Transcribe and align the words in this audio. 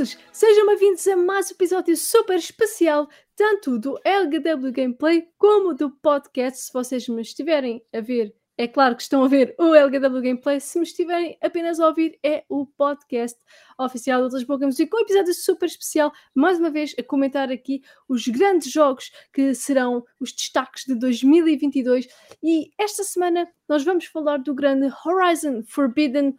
Todos! 0.00 0.16
Sejam 0.32 0.66
bem-vindos 0.66 1.06
a 1.08 1.14
mais 1.14 1.50
um 1.50 1.54
episódio 1.54 1.94
super 1.94 2.36
especial, 2.36 3.06
tanto 3.36 3.78
do 3.78 3.98
LGW 4.02 4.72
Gameplay 4.72 5.28
como 5.36 5.74
do 5.74 5.90
podcast. 5.90 6.62
Se 6.62 6.72
vocês 6.72 7.06
me 7.06 7.20
estiverem 7.20 7.84
a 7.92 8.00
ver, 8.00 8.34
é 8.56 8.66
claro 8.66 8.96
que 8.96 9.02
estão 9.02 9.22
a 9.22 9.28
ver 9.28 9.54
o 9.58 9.74
LGW 9.74 10.22
Gameplay. 10.22 10.58
Se 10.58 10.78
me 10.78 10.86
estiverem 10.86 11.36
apenas 11.42 11.78
a 11.78 11.86
ouvir, 11.86 12.18
é 12.24 12.44
o 12.48 12.64
podcast 12.64 13.38
oficial 13.78 14.26
do 14.26 14.34
Lisboa 14.34 14.58
Games 14.58 14.78
com 14.78 14.96
um 14.96 15.00
episódio 15.00 15.34
super 15.34 15.66
especial. 15.66 16.10
Mais 16.34 16.58
uma 16.58 16.70
vez, 16.70 16.94
a 16.98 17.02
comentar 17.02 17.50
aqui 17.50 17.82
os 18.08 18.26
grandes 18.26 18.72
jogos 18.72 19.10
que 19.34 19.54
serão 19.54 20.02
os 20.18 20.32
destaques 20.32 20.84
de 20.86 20.94
2022. 20.94 22.08
E 22.42 22.70
esta 22.78 23.04
semana 23.04 23.46
nós 23.68 23.84
vamos 23.84 24.06
falar 24.06 24.38
do 24.38 24.54
grande 24.54 24.90
Horizon 25.04 25.62
Forbidden. 25.62 26.38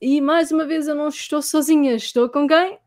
E 0.00 0.20
mais 0.20 0.50
uma 0.50 0.64
vez 0.64 0.88
eu 0.88 0.94
não 0.94 1.08
estou 1.08 1.42
sozinha, 1.42 1.94
estou 1.94 2.28
com 2.28 2.46
quem? 2.46 2.78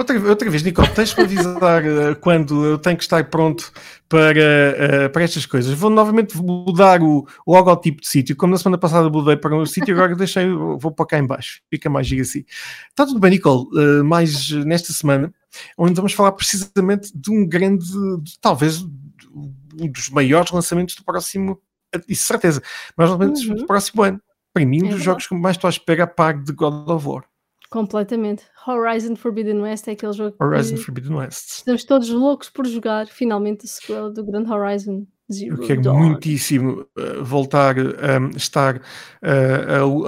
Outra, 0.00 0.28
outra 0.28 0.48
vez, 0.48 0.62
Nicole, 0.62 0.88
tens 0.94 1.12
para 1.12 1.24
avisar 1.24 1.82
uh, 1.84 2.16
quando 2.20 2.64
eu 2.64 2.78
tenho 2.78 2.96
que 2.96 3.02
estar 3.02 3.22
pronto 3.28 3.70
para, 4.08 5.06
uh, 5.06 5.10
para 5.10 5.24
estas 5.24 5.44
coisas. 5.44 5.74
Vou 5.74 5.90
novamente 5.90 6.36
mudar 6.38 7.02
o, 7.02 7.26
o 7.44 7.54
logotipo 7.54 8.00
de 8.00 8.08
sítio. 8.08 8.34
Como 8.34 8.52
na 8.52 8.58
semana 8.58 8.78
passada 8.78 9.10
mudei 9.10 9.36
para 9.36 9.54
um 9.54 9.66
sítio, 9.66 9.94
agora 9.94 10.16
deixei, 10.16 10.48
vou 10.48 10.90
para 10.90 11.06
cá 11.06 11.18
em 11.18 11.26
baixo. 11.26 11.60
Fica 11.68 11.90
mais 11.90 12.06
giro 12.06 12.22
assim. 12.22 12.44
Está 12.88 13.04
tudo 13.04 13.20
bem, 13.20 13.32
Nicole. 13.32 13.66
Uh, 13.74 14.02
mais 14.02 14.50
nesta 14.50 14.92
semana, 14.92 15.34
onde 15.76 15.94
vamos 15.94 16.14
falar 16.14 16.32
precisamente 16.32 17.10
de 17.14 17.30
um 17.30 17.46
grande, 17.46 17.84
de, 18.22 18.38
talvez 18.40 18.82
um 18.82 19.86
dos 19.90 20.08
maiores 20.08 20.50
lançamentos 20.50 20.94
do 20.94 21.04
próximo 21.04 21.60
isso 22.08 22.26
certeza. 22.26 22.62
Mas 22.96 23.08
realmente 23.08 23.48
uhum. 23.48 23.66
próximo 23.66 24.02
ano. 24.02 24.20
Para 24.52 24.66
mim, 24.66 24.82
um 24.82 24.86
é 24.86 24.90
dos 24.90 25.02
jogos 25.02 25.26
que 25.26 25.34
mais 25.34 25.56
estou 25.56 25.68
a 25.68 25.70
esperar 25.70 26.04
a 26.04 26.06
par 26.06 26.42
de 26.42 26.52
God 26.52 26.88
of 26.88 27.06
War. 27.06 27.24
Completamente. 27.70 28.42
Horizon 28.66 29.14
Forbidden 29.14 29.60
West 29.60 29.86
é 29.86 29.92
aquele 29.92 30.12
jogo 30.12 30.36
Horizon 30.40 30.74
que 30.74 30.82
Forbidden 30.82 31.14
West. 31.14 31.58
Estamos 31.58 31.84
todos 31.84 32.08
loucos 32.10 32.50
por 32.50 32.66
jogar 32.66 33.06
finalmente 33.06 33.64
a 33.64 33.68
sequela 33.68 34.10
do 34.10 34.24
Grande 34.24 34.50
Horizon 34.50 35.06
Zero 35.32 35.54
Eu 35.54 35.66
quero 35.66 35.80
Dawn. 35.80 35.98
muitíssimo 35.98 36.84
uh, 36.98 37.24
voltar 37.24 37.76
a 37.78 38.18
um, 38.18 38.30
estar 38.30 38.76
uh, 38.76 40.04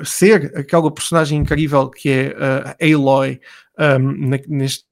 a, 0.00 0.04
ser 0.04 0.56
aquela 0.56 0.92
personagem 0.92 1.40
incrível 1.40 1.90
que 1.90 2.08
é 2.08 2.28
uh, 2.28 2.94
Aloy 2.96 3.40
um, 3.78 4.28
neste, 4.48 4.86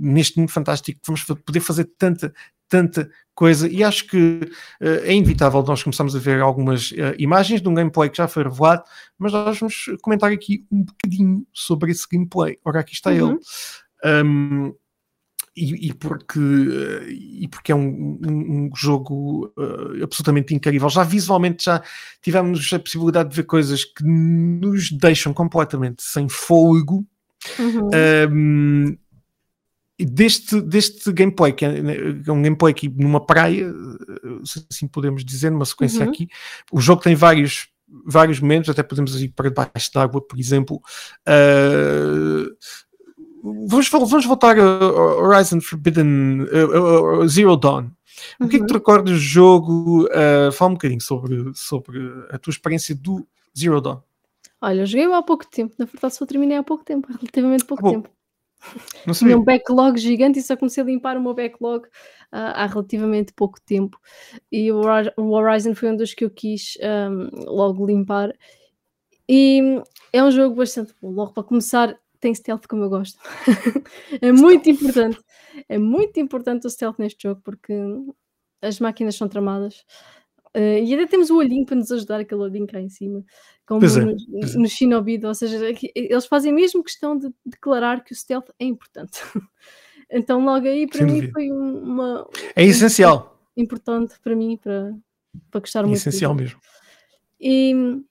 neste 0.00 0.38
mundo 0.38 0.50
fantástico. 0.50 0.98
Vamos 1.06 1.24
poder 1.24 1.60
fazer 1.60 1.84
tanta, 1.98 2.32
tanta 2.70 3.10
coisa, 3.34 3.68
e 3.68 3.82
acho 3.82 4.06
que 4.06 4.40
uh, 4.80 5.04
é 5.04 5.14
inevitável 5.14 5.62
nós 5.62 5.82
começarmos 5.82 6.14
a 6.14 6.18
ver 6.18 6.40
algumas 6.40 6.90
uh, 6.92 7.14
imagens 7.18 7.60
de 7.60 7.68
um 7.68 7.74
gameplay 7.74 8.08
que 8.08 8.18
já 8.18 8.28
foi 8.28 8.44
revelado, 8.44 8.84
mas 9.18 9.32
nós 9.32 9.58
vamos 9.58 9.86
comentar 10.02 10.30
aqui 10.30 10.66
um 10.70 10.84
bocadinho 10.84 11.46
sobre 11.52 11.90
esse 11.90 12.06
gameplay. 12.10 12.58
Ora, 12.64 12.80
aqui 12.80 12.92
está 12.92 13.10
uhum. 13.10 13.30
ele. 13.30 14.24
Um, 14.24 14.74
e, 15.56 15.88
e, 15.88 15.94
porque, 15.94 16.38
uh, 16.38 17.08
e 17.08 17.48
porque 17.48 17.72
é 17.72 17.74
um, 17.74 18.18
um, 18.26 18.66
um 18.66 18.70
jogo 18.74 19.52
absolutamente 20.02 20.54
incrível. 20.54 20.88
Já 20.88 21.02
visualmente 21.02 21.64
já 21.64 21.82
tivemos 22.22 22.72
a 22.72 22.78
possibilidade 22.78 23.30
de 23.30 23.36
ver 23.36 23.44
coisas 23.44 23.84
que 23.84 24.04
nos 24.04 24.90
deixam 24.92 25.32
completamente 25.32 26.02
sem 26.02 26.28
fôlego. 26.28 27.06
Uhum. 27.58 27.90
Um, 28.30 28.98
deste, 30.04 30.60
deste 30.60 31.12
gameplay, 31.12 31.52
que 31.52 31.64
é, 31.64 31.68
é, 31.68 32.32
um 32.32 32.42
gameplay 32.42 32.72
aqui 32.72 32.88
numa 32.88 33.24
praia, 33.24 33.72
se 34.44 34.64
assim 34.70 34.86
podemos 34.86 35.24
dizer, 35.24 35.50
numa 35.50 35.64
sequência 35.64 36.04
uhum. 36.04 36.10
aqui. 36.10 36.28
O 36.72 36.80
jogo 36.80 37.02
tem 37.02 37.14
vários, 37.14 37.68
vários 38.04 38.40
momentos, 38.40 38.70
até 38.70 38.82
podemos 38.82 39.20
ir 39.20 39.28
para 39.28 39.50
baixo 39.50 39.90
d'água, 39.92 40.20
por 40.20 40.38
exemplo. 40.38 40.80
Uh, 41.28 42.50
vamos, 43.68 43.88
vamos 43.88 44.26
voltar 44.26 44.58
a 44.58 44.84
Horizon 45.22 45.60
Forbidden 45.60 46.42
uh, 46.42 47.20
uh, 47.22 47.28
Zero 47.28 47.56
Dawn. 47.56 47.90
O 48.38 48.48
que 48.48 48.56
é 48.56 48.58
que 48.60 48.66
tu 48.66 48.72
uhum. 48.72 48.78
recordas 48.78 49.14
do 49.14 49.18
jogo? 49.18 50.04
Uh, 50.06 50.52
fala 50.52 50.72
um 50.72 50.74
bocadinho 50.74 51.00
sobre, 51.00 51.52
sobre 51.54 51.98
a 52.30 52.38
tua 52.38 52.50
experiência 52.50 52.94
do 52.94 53.26
Zero 53.58 53.80
Dawn. 53.80 54.00
Olha, 54.60 54.80
eu 54.80 54.86
joguei 54.86 55.10
há 55.10 55.22
pouco 55.22 55.46
tempo, 55.46 55.74
na 55.78 55.86
verdade 55.86 56.14
só 56.14 56.26
terminei 56.26 56.58
há 56.58 56.62
pouco 56.62 56.84
tempo, 56.84 57.08
relativamente 57.10 57.64
pouco 57.64 57.86
ah, 57.86 57.90
tempo. 57.92 58.10
Não 59.06 59.14
Tinha 59.14 59.36
um 59.36 59.44
backlog 59.44 59.98
gigante 59.98 60.38
e 60.38 60.42
só 60.42 60.56
comecei 60.56 60.82
a 60.82 60.86
limpar 60.86 61.16
o 61.16 61.22
meu 61.22 61.34
backlog 61.34 61.86
uh, 61.86 61.90
há 62.32 62.66
relativamente 62.66 63.32
pouco 63.32 63.60
tempo. 63.60 63.98
E 64.50 64.70
o, 64.70 64.82
Horizon 65.16 65.74
foi 65.74 65.90
um 65.90 65.96
dos 65.96 66.14
que 66.14 66.24
eu 66.24 66.30
quis 66.30 66.76
um, 66.82 67.28
logo 67.46 67.86
limpar. 67.86 68.32
E 69.28 69.82
é 70.12 70.22
um 70.22 70.30
jogo 70.30 70.56
bastante 70.56 70.92
bom. 71.00 71.10
Logo 71.10 71.32
para 71.32 71.42
começar, 71.42 71.96
tem 72.18 72.34
stealth 72.34 72.66
como 72.68 72.84
eu 72.84 72.90
gosto. 72.90 73.18
é 74.20 74.32
muito 74.32 74.68
importante. 74.68 75.18
É 75.68 75.78
muito 75.78 76.20
importante 76.20 76.66
o 76.66 76.70
stealth 76.70 76.98
neste 76.98 77.22
jogo 77.22 77.40
porque 77.44 77.74
as 78.62 78.78
máquinas 78.78 79.14
são 79.14 79.28
tramadas. 79.28 79.84
Uh, 80.56 80.82
e 80.82 80.92
ainda 80.92 81.06
temos 81.06 81.30
o 81.30 81.36
olhinho 81.36 81.64
para 81.64 81.76
nos 81.76 81.92
ajudar, 81.92 82.20
aquele 82.20 82.40
olhinho 82.40 82.66
cá 82.66 82.80
em 82.80 82.88
cima, 82.88 83.24
como 83.64 83.84
é, 83.84 83.88
no, 83.88 84.10
é. 84.10 84.56
no 84.56 84.68
Shinobi, 84.68 85.20
ou 85.24 85.34
seja, 85.34 85.58
eles 85.94 86.26
fazem 86.26 86.52
mesmo 86.52 86.82
questão 86.82 87.16
de 87.16 87.32
declarar 87.46 88.02
que 88.02 88.12
o 88.12 88.16
stealth 88.16 88.48
é 88.58 88.64
importante. 88.64 89.20
então, 90.10 90.44
logo 90.44 90.66
aí, 90.66 90.88
para 90.88 90.98
Sem 90.98 91.06
mim, 91.06 91.14
dúvida. 91.14 91.32
foi 91.32 91.50
uma. 91.52 92.28
É 92.56 92.64
essencial. 92.64 93.40
Importante 93.56 94.14
para 94.22 94.34
mim, 94.34 94.56
para, 94.56 94.92
para 95.50 95.60
gostar 95.60 95.80
é 95.80 95.82
muito. 95.82 95.96
Essencial 95.96 96.34
mesmo. 96.34 96.58
E 97.40 98.02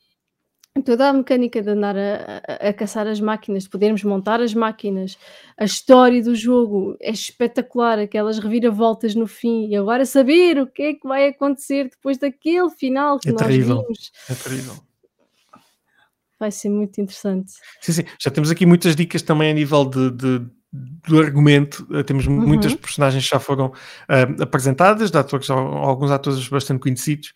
toda 0.81 1.09
a 1.09 1.13
mecânica 1.13 1.61
de 1.61 1.69
andar 1.69 1.95
a, 1.97 2.41
a, 2.47 2.69
a, 2.69 2.73
caçar 2.73 3.07
as 3.07 3.19
máquinas, 3.19 3.63
de 3.63 3.69
podermos 3.69 4.03
montar 4.03 4.41
as 4.41 4.53
máquinas, 4.53 5.17
a 5.57 5.65
história 5.65 6.21
do 6.21 6.35
jogo 6.35 6.97
é 7.01 7.11
espetacular, 7.11 7.99
aquelas 7.99 8.39
reviravoltas 8.39 9.15
no 9.15 9.27
fim, 9.27 9.67
e 9.67 9.75
agora 9.75 10.05
saber 10.05 10.59
o 10.59 10.67
que 10.67 10.83
é 10.83 10.93
que 10.93 11.07
vai 11.07 11.27
acontecer 11.27 11.89
depois 11.89 12.17
daquele 12.17 12.69
final 12.69 13.19
que 13.19 13.29
é 13.29 13.31
nós 13.31 13.41
terrível. 13.41 13.81
vimos. 13.81 14.11
É 14.29 14.33
terrível. 14.35 14.75
Vai 16.39 16.51
ser 16.51 16.69
muito 16.69 17.01
interessante. 17.01 17.51
Sim, 17.81 17.91
sim. 17.91 18.03
Já 18.19 18.31
temos 18.31 18.49
aqui 18.49 18.65
muitas 18.65 18.95
dicas 18.95 19.21
também 19.21 19.51
a 19.51 19.53
nível 19.53 19.83
de, 19.83 20.11
de 20.11 20.58
do 20.71 21.19
argumento, 21.19 21.87
eh, 21.91 22.03
temos 22.03 22.27
uhum. 22.27 22.45
muitas 22.45 22.75
personagens 22.75 23.23
que 23.23 23.31
já 23.31 23.39
foram 23.39 23.67
uh, 23.67 24.43
apresentadas, 24.43 25.09
de 25.09 25.17
atores, 25.17 25.49
alguns 25.49 26.11
atores 26.11 26.47
bastante 26.47 26.79
conhecidos, 26.79 27.33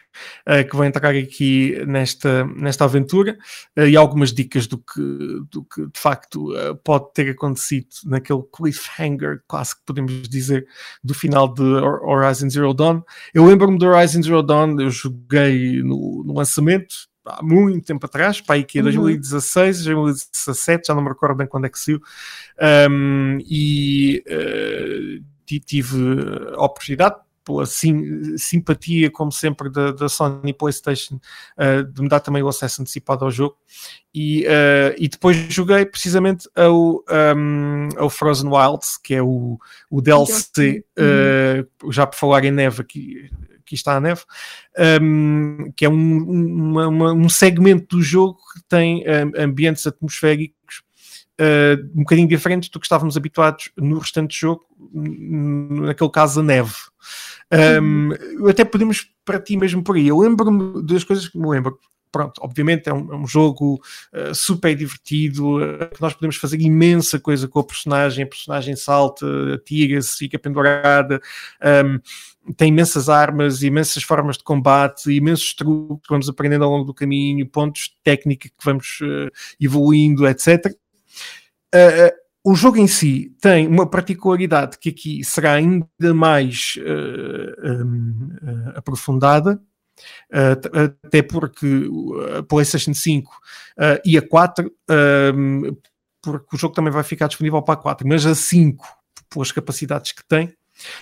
uh, 0.48 0.68
que 0.68 0.76
vão 0.76 0.86
entrar 0.86 1.16
aqui 1.16 1.84
nesta, 1.88 2.46
nesta 2.46 2.86
aventura, 2.86 3.36
uh, 3.78 3.88
e 3.88 3.98
algumas 3.98 4.32
dicas 4.32 4.68
do 4.68 4.78
que, 4.78 5.02
do 5.50 5.64
que 5.64 5.82
de 5.88 6.00
facto 6.00 6.54
pode 6.84 7.12
ter 7.14 7.32
acontecido 7.32 7.88
naquele 8.06 8.44
cliffhanger 8.56 9.42
clássico, 9.48 9.82
podemos 9.86 10.30
dizer, 10.30 10.68
do 11.04 11.16
final 11.16 11.52
de 11.52 11.64
Horizon 11.64 12.50
Zero 12.50 12.74
Dawn. 12.74 13.02
Eu 13.34 13.46
lembro-me 13.46 13.80
do 13.80 13.88
Horizon 13.88 14.22
Zero 14.22 14.44
Dawn, 14.44 14.80
eu 14.80 14.92
joguei 14.92 15.82
no, 15.82 16.24
no 16.24 16.36
lançamento, 16.36 16.94
há 17.26 17.44
muito 17.44 17.86
tempo 17.86 18.06
atrás, 18.06 18.42
para 18.42 18.56
aí 18.56 18.64
que 18.64 18.80
é 18.80 18.82
2016, 18.82 19.86
2017, 19.86 20.88
já 20.88 20.96
não 20.96 21.02
me 21.02 21.10
recordo 21.10 21.38
bem 21.38 21.48
quando 21.48 21.66
é 21.66 21.70
que 21.70 21.80
saiu, 21.80 22.02
um, 22.90 23.38
e 23.42 24.24
uh, 24.28 25.24
tive 25.46 25.98
a 26.56 26.64
oportunidade, 26.64 27.16
pela 27.46 27.66
sim, 27.66 28.38
simpatia, 28.38 29.12
como 29.12 29.32
sempre, 29.32 29.70
da, 29.70 29.92
da 29.92 30.08
Sony 30.08 30.54
PlayStation, 30.54 31.20
uh, 31.58 31.84
de 31.84 32.02
me 32.02 32.08
dar 32.08 32.20
também 32.20 32.42
o 32.42 32.48
acesso 32.48 32.82
antecipado 32.82 33.26
ao 33.26 33.32
jogo. 33.32 33.58
E, 34.14 34.46
uh, 34.46 34.96
e 34.98 35.08
depois 35.08 35.36
joguei 35.50 35.86
precisamente 35.86 36.50
ao, 36.56 37.04
um, 37.36 37.90
ao 37.98 38.10
Frozen 38.10 38.50
Wilds, 38.50 38.98
que 38.98 39.16
é 39.16 39.22
o, 39.22 39.60
o 39.90 40.02
DLC, 40.02 40.86
uh, 40.98 41.92
já 41.92 42.08
por 42.08 42.18
falar 42.18 42.46
em 42.46 42.52
neve 42.52 42.82
aqui, 42.82 43.30
aqui 43.66 43.76
está 43.76 43.96
a 43.96 44.00
neve, 44.02 44.22
um, 45.02 45.72
que 45.76 45.86
é 45.86 45.90
um, 45.90 46.18
uma, 46.18 46.88
uma, 46.88 47.14
um 47.14 47.30
segmento 47.30 47.98
do 47.98 48.04
jogo 48.04 48.38
que 48.54 48.62
tem 48.68 49.04
um, 49.08 49.42
ambientes 49.42 49.88
atmosféricos 49.88 50.84
uh, 51.40 51.84
um 51.96 52.04
bocadinho 52.04 52.28
diferentes 52.28 52.70
do 52.70 52.80
que 52.80 52.86
estávamos 52.86 53.18
habituados 53.18 53.70
no 53.78 54.00
restante 54.00 54.40
jogo, 54.40 54.66
naquele 54.94 56.10
caso 56.10 56.40
a 56.40 56.44
neve. 56.44 56.74
Um, 57.82 58.10
até 58.50 58.66
podemos 58.66 59.10
para 59.24 59.40
ti 59.40 59.56
mesmo 59.58 59.84
por 59.84 59.96
aí. 59.96 60.08
Eu 60.08 60.20
lembro-me 60.20 60.84
das 60.84 61.04
coisas 61.04 61.28
que 61.28 61.38
me 61.38 61.48
lembro 61.48 61.80
pronto, 62.14 62.40
obviamente 62.42 62.88
é 62.88 62.94
um, 62.94 63.12
é 63.12 63.16
um 63.18 63.26
jogo 63.26 63.82
uh, 64.14 64.34
super 64.36 64.76
divertido, 64.76 65.58
uh, 65.58 65.90
que 65.92 66.00
nós 66.00 66.14
podemos 66.14 66.38
fazer 66.38 66.62
imensa 66.62 67.20
coisa 67.20 67.48
com 67.48 67.60
a 67.60 67.64
personagem, 67.64 68.24
a 68.24 68.28
personagem 68.28 68.76
salta, 68.76 69.26
atira-se, 69.56 70.20
fica 70.20 70.38
pendurada, 70.38 71.20
um, 71.84 72.00
tem 72.56 72.70
imensas 72.70 73.10
armas, 73.10 73.64
imensas 73.64 74.04
formas 74.04 74.38
de 74.38 74.44
combate, 74.44 75.12
imensos 75.12 75.56
truques 75.56 76.08
que 76.08 76.14
vamos 76.14 76.30
aprendendo 76.30 76.64
ao 76.64 76.70
longo 76.70 76.86
do 76.86 76.94
caminho, 76.94 77.50
pontos 77.50 77.84
de 77.84 77.96
técnica 78.04 78.48
que 78.48 78.64
vamos 78.64 79.00
uh, 79.02 79.32
evoluindo, 79.60 80.28
etc. 80.28 80.72
o 82.46 82.54
jogo 82.54 82.78
em 82.78 82.88
si 82.88 83.36
tem 83.42 83.68
uma 83.68 83.90
particularidade 83.90 84.78
que 84.78 84.90
aqui 84.90 85.24
será 85.24 85.54
ainda 85.54 86.14
mais 86.14 86.76
um, 86.78 88.30
aprofundada, 88.76 89.54
Uh, 89.56 89.73
até 91.04 91.22
porque 91.22 91.90
a 92.38 92.44
PlayStation 92.44 92.94
5 92.94 93.32
uh, 93.32 94.02
e 94.06 94.18
a 94.18 94.28
4, 94.28 94.68
uh, 94.68 95.78
porque 96.22 96.56
o 96.56 96.58
jogo 96.58 96.74
também 96.74 96.92
vai 96.92 97.04
ficar 97.04 97.28
disponível 97.28 97.62
para 97.62 97.76
a 97.76 97.82
4, 97.82 98.08
mas 98.08 98.26
a 98.26 98.34
5, 98.34 98.86
pelas 99.30 99.52
capacidades 99.52 100.12
que 100.12 100.24
tem, 100.28 100.56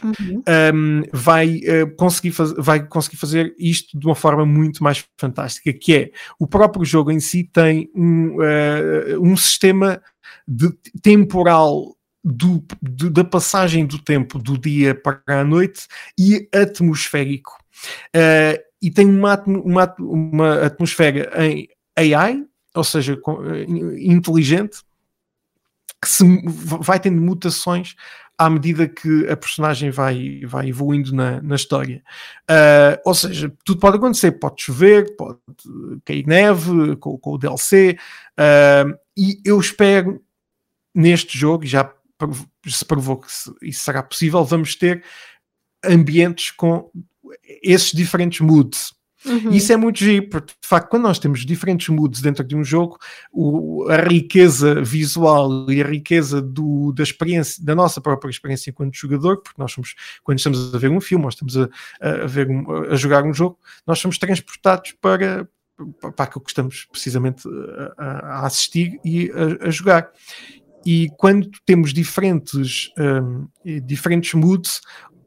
Uhum. 0.03 0.43
Um, 0.75 1.03
vai, 1.13 1.59
uh, 1.59 1.95
conseguir 1.95 2.33
vai 2.57 2.85
conseguir 2.85 3.17
fazer 3.17 3.55
isto 3.57 3.97
de 3.97 4.05
uma 4.05 4.15
forma 4.15 4.45
muito 4.45 4.83
mais 4.83 5.05
fantástica, 5.17 5.71
que 5.73 5.95
é 5.95 6.11
o 6.37 6.45
próprio 6.45 6.83
jogo 6.83 7.11
em 7.11 7.19
si 7.19 7.43
tem 7.43 7.89
um, 7.95 8.35
uh, 8.35 9.21
um 9.21 9.35
sistema 9.37 10.01
de 10.47 10.69
temporal 11.01 11.95
do, 12.23 12.63
do, 12.81 13.09
da 13.09 13.23
passagem 13.23 13.85
do 13.85 13.97
tempo 13.97 14.37
do 14.37 14.57
dia 14.57 14.93
para 14.93 15.21
a 15.27 15.43
noite 15.43 15.87
e 16.19 16.47
atmosférico. 16.53 17.57
Uh, 18.15 18.70
e 18.81 18.89
tem 18.89 19.05
uma, 19.05 19.41
uma, 19.45 19.95
uma 19.99 20.65
atmosfera 20.65 21.31
em 21.45 21.67
AI, 21.95 22.45
ou 22.73 22.83
seja, 22.83 23.19
inteligente, 23.97 24.81
que 26.01 26.09
se 26.09 26.23
vai 26.79 26.99
tendo 26.99 27.21
mutações 27.21 27.95
à 28.37 28.49
medida 28.49 28.87
que 28.87 29.27
a 29.29 29.37
personagem 29.37 29.91
vai, 29.91 30.41
vai 30.45 30.69
evoluindo 30.69 31.13
na, 31.13 31.39
na 31.43 31.55
história. 31.55 32.01
Uh, 32.49 32.97
ou 33.05 33.13
seja, 33.13 33.53
tudo 33.63 33.79
pode 33.79 33.97
acontecer, 33.97 34.31
pode 34.31 34.63
chover, 34.63 35.15
pode 35.15 35.37
cair 36.03 36.25
neve 36.25 36.95
com, 36.95 37.19
com 37.19 37.33
o 37.33 37.37
DLC, 37.37 37.99
uh, 38.39 38.97
e 39.15 39.39
eu 39.45 39.59
espero 39.59 40.23
neste 40.95 41.37
jogo, 41.37 41.67
já 41.67 41.93
se 42.65 42.83
provou 42.83 43.17
que 43.17 43.27
isso 43.61 43.83
será 43.83 44.01
possível, 44.01 44.43
vamos 44.43 44.75
ter 44.75 45.03
ambientes 45.83 46.49
com 46.49 46.89
esses 47.63 47.91
diferentes 47.91 48.41
moods. 48.41 48.93
Uhum. 49.25 49.51
Isso 49.51 49.71
é 49.71 49.77
muito 49.77 49.99
giro, 49.99 50.29
porque 50.29 50.53
de 50.59 50.67
facto, 50.67 50.89
quando 50.89 51.03
nós 51.03 51.19
temos 51.19 51.45
diferentes 51.45 51.87
moods 51.89 52.21
dentro 52.21 52.43
de 52.43 52.55
um 52.55 52.63
jogo, 52.63 52.97
o, 53.31 53.87
a 53.87 53.97
riqueza 53.97 54.81
visual 54.81 55.69
e 55.71 55.81
a 55.81 55.85
riqueza 55.85 56.41
do, 56.41 56.91
da 56.91 57.03
experiência, 57.03 57.63
da 57.63 57.75
nossa 57.75 58.01
própria 58.01 58.31
experiência 58.31 58.71
enquanto 58.71 58.97
jogador, 58.97 59.37
porque 59.37 59.61
nós 59.61 59.71
somos, 59.71 59.93
quando 60.23 60.39
estamos 60.39 60.73
a 60.73 60.77
ver 60.77 60.89
um 60.89 60.99
filme, 60.99 61.23
nós 61.23 61.35
estamos 61.35 61.55
a, 61.55 61.69
a, 62.01 62.25
ver 62.25 62.49
um, 62.49 62.91
a 62.91 62.95
jogar 62.95 63.23
um 63.23 63.33
jogo, 63.33 63.59
nós 63.85 63.99
somos 63.99 64.17
transportados 64.17 64.93
para, 64.99 65.47
para 65.99 66.25
aquilo 66.25 66.43
que 66.43 66.49
estamos 66.49 66.87
precisamente 66.91 67.47
a, 67.97 68.03
a 68.03 68.45
assistir 68.47 68.99
e 69.05 69.31
a, 69.61 69.69
jogar. 69.69 70.09
E 70.83 71.09
quando 71.15 71.47
temos 71.63 71.93
diferentes, 71.93 72.91
um, 72.97 73.47
diferentes 73.85 74.33
moods, 74.33 74.81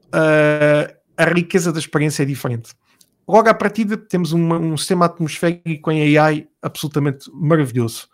uh, 0.08 1.03
a 1.16 1.24
riqueza 1.24 1.72
da 1.72 1.78
experiência 1.78 2.22
é 2.22 2.26
diferente. 2.26 2.72
Logo 3.26 3.48
à 3.48 3.54
partida 3.54 3.96
temos 3.96 4.32
uma, 4.32 4.58
um 4.58 4.76
sistema 4.76 5.06
atmosférico 5.06 5.90
em 5.90 6.18
AI 6.18 6.46
absolutamente 6.60 7.30
maravilhoso. 7.32 8.08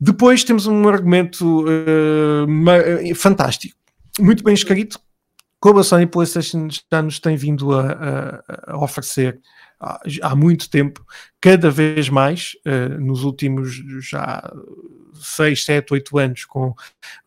Depois 0.00 0.42
temos 0.44 0.66
um 0.66 0.88
argumento 0.88 1.64
uh, 1.64 3.14
fantástico, 3.14 3.76
muito 4.18 4.42
bem 4.42 4.54
escrito, 4.54 4.98
como 5.60 5.78
a 5.78 5.84
Sony 5.84 6.06
PlayStation 6.06 6.68
já 6.70 7.02
nos 7.02 7.20
tem 7.20 7.36
vindo 7.36 7.74
a, 7.74 8.42
a, 8.48 8.72
a 8.72 8.82
oferecer 8.82 9.38
há, 9.80 10.00
há, 10.22 10.36
muito 10.36 10.68
tempo, 10.68 11.04
cada 11.40 11.70
vez 11.70 12.08
mais, 12.08 12.52
uh, 12.66 13.00
nos 13.00 13.24
últimos 13.24 13.82
já 14.00 14.42
6, 15.14 15.64
7, 15.64 15.92
8 15.94 16.18
anos, 16.18 16.44
com, 16.44 16.74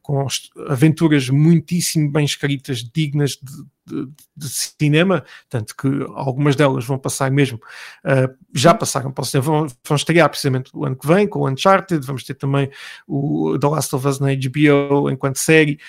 com 0.02 0.28
aventuras 0.68 1.30
muitíssimo 1.30 2.12
bem 2.12 2.26
escritas, 2.26 2.84
dignas 2.84 3.32
de, 3.32 4.06
de, 4.06 4.12
de, 4.38 4.50
cinema, 4.50 5.24
tanto 5.50 5.76
que 5.76 5.88
algumas 6.16 6.56
delas 6.56 6.86
vão 6.86 6.98
passar 6.98 7.32
mesmo, 7.32 7.58
uh, 7.58 8.34
já 8.54 8.74
passaram 8.74 9.12
para 9.12 9.24
o 9.24 9.26
cinema, 9.26 9.46
vão, 9.46 9.68
vão 9.86 9.96
estrear 9.96 10.30
precisamente 10.30 10.70
o 10.74 10.86
ano 10.86 10.96
que 10.96 11.08
vem 11.08 11.28
com 11.28 11.40
o 11.40 11.50
Uncharted, 11.50 12.06
vamos 12.06 12.24
ter 12.24 12.36
também 12.36 12.70
o 13.08 13.58
The 13.60 13.68
Last 13.68 13.96
of 13.96 14.08
Us 14.08 14.20
na 14.20 14.28
HBO 14.34 15.10
enquanto 15.10 15.38
série, 15.38 15.80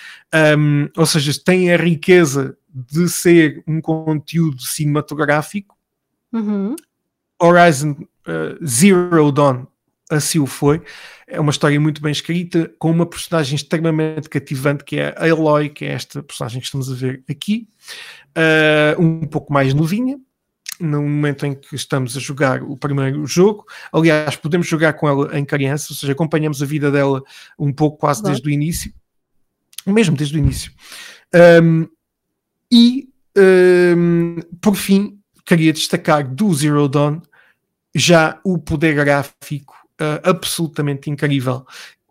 um, 0.57 0.89
ou 0.97 1.05
seja, 1.05 1.31
tem 1.43 1.71
a 1.71 1.77
riqueza 1.77 2.57
de 2.75 3.07
ser 3.07 3.63
um 3.65 3.79
conteúdo 3.79 4.61
cinematográfico. 4.61 5.74
Uhum. 6.35 6.75
Horizon 7.41 7.91
uh, 8.27 8.65
Zero 8.65 9.31
Dawn 9.31 9.65
assim 10.09 10.39
o 10.39 10.45
foi. 10.45 10.81
É 11.27 11.39
uma 11.39 11.51
história 11.51 11.79
muito 11.79 12.01
bem 12.01 12.11
escrita, 12.11 12.71
com 12.77 12.91
uma 12.91 13.05
personagem 13.05 13.55
extremamente 13.55 14.29
cativante, 14.29 14.83
que 14.83 14.97
é 14.97 15.15
a 15.17 15.27
Eloy, 15.27 15.69
que 15.69 15.85
é 15.85 15.89
esta 15.89 16.21
personagem 16.21 16.59
que 16.59 16.65
estamos 16.65 16.91
a 16.91 16.95
ver 16.95 17.23
aqui, 17.29 17.67
uh, 18.37 19.01
um 19.01 19.25
pouco 19.25 19.51
mais 19.51 19.73
novinha, 19.73 20.19
no 20.79 21.01
momento 21.01 21.45
em 21.45 21.55
que 21.55 21.75
estamos 21.75 22.15
a 22.15 22.19
jogar 22.19 22.61
o 22.61 22.77
primeiro 22.77 23.25
jogo. 23.25 23.65
Aliás, 23.91 24.35
podemos 24.35 24.67
jogar 24.67 24.93
com 24.93 25.07
ela 25.07 25.37
em 25.37 25.45
criança, 25.45 25.87
ou 25.89 25.95
seja, 25.95 26.13
acompanhamos 26.13 26.61
a 26.61 26.65
vida 26.65 26.91
dela 26.91 27.23
um 27.57 27.73
pouco 27.73 27.97
quase 27.97 28.21
desde 28.21 28.47
o 28.47 28.51
início, 28.51 28.93
mesmo 29.85 30.15
desde 30.15 30.35
o 30.35 30.39
início. 30.39 30.71
Um, 31.63 31.87
e, 32.71 33.09
um, 33.97 34.37
por 34.61 34.75
fim, 34.75 35.17
queria 35.45 35.71
destacar 35.71 36.27
do 36.27 36.53
Zero 36.53 36.87
Dawn 36.87 37.21
já 37.95 38.39
o 38.43 38.57
poder 38.57 38.93
gráfico 38.93 39.75
uh, 40.01 40.29
absolutamente 40.29 41.09
incrível. 41.09 41.65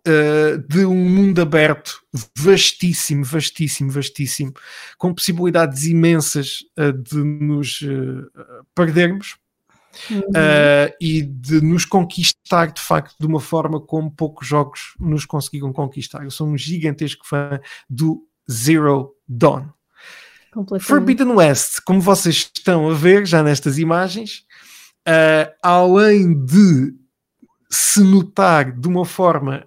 Uh, 0.07 0.59
de 0.69 0.85
um 0.85 0.95
mundo 0.95 1.41
aberto 1.41 2.03
vastíssimo, 2.37 3.25
vastíssimo, 3.25 3.91
vastíssimo, 3.91 4.53
com 4.99 5.15
possibilidades 5.15 5.85
imensas 5.85 6.59
uh, 6.79 6.93
de 6.93 7.17
nos 7.17 7.81
perdermos 8.75 9.37
uhum. 10.11 10.21
e 11.01 11.23
de 11.23 11.63
nos 11.63 11.87
conquistar 11.87 12.67
de 12.67 12.83
facto 12.83 13.17
de 13.19 13.27
uma 13.27 13.41
forma 13.41 13.81
como 13.81 14.11
poucos 14.11 14.47
jogos 14.47 14.95
nos 15.01 15.25
conseguiram 15.25 15.73
conquistar. 15.73 16.23
Eu 16.23 16.31
sou 16.31 16.49
um 16.49 16.59
gigantesco 16.59 17.27
fã 17.27 17.58
do 17.89 18.29
Zero 18.51 19.15
Dawn. 19.27 19.70
Forbidden 20.81 21.32
West, 21.32 21.81
como 21.84 22.01
vocês 22.01 22.51
estão 22.55 22.91
a 22.91 22.94
ver 22.94 23.27
já 23.27 23.43
nestas 23.43 23.79
imagens, 23.79 24.44
além 25.63 26.44
de 26.44 26.94
se 27.70 28.01
notar 28.01 28.73
de 28.73 28.87
uma 28.87 29.05
forma. 29.05 29.67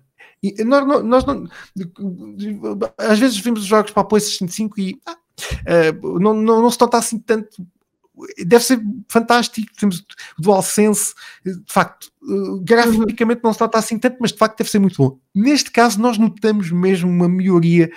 Nós, 0.65 1.03
nós 1.03 1.25
não, 1.25 1.47
às 2.97 3.19
vezes 3.19 3.37
vemos 3.39 3.61
os 3.61 3.65
jogos 3.65 3.91
para 3.91 4.01
a 4.01 4.05
PlayStation 4.05 4.47
5 4.47 4.79
e 4.79 4.99
ah, 5.05 5.17
uh, 6.03 6.19
não, 6.19 6.33
não, 6.33 6.61
não 6.61 6.69
se 6.69 6.79
nota 6.79 6.97
assim 6.97 7.19
tanto 7.19 7.67
deve 8.45 8.63
ser 8.63 8.79
fantástico. 9.07 9.71
Temos 9.79 9.99
o 10.37 10.41
DualSense, 10.41 11.13
de 11.45 11.61
facto, 11.67 12.11
uh, 12.23 12.59
graficamente 12.61 13.41
não 13.43 13.53
se 13.53 13.61
nota 13.61 13.77
assim 13.77 13.99
tanto, 13.99 14.17
mas 14.19 14.31
de 14.31 14.37
facto 14.37 14.57
deve 14.57 14.69
ser 14.69 14.79
muito 14.79 14.97
bom. 14.97 15.19
Neste 15.33 15.71
caso, 15.71 15.99
nós 15.99 16.17
notamos 16.17 16.71
mesmo 16.71 17.09
uma 17.09 17.29
melhoria 17.29 17.91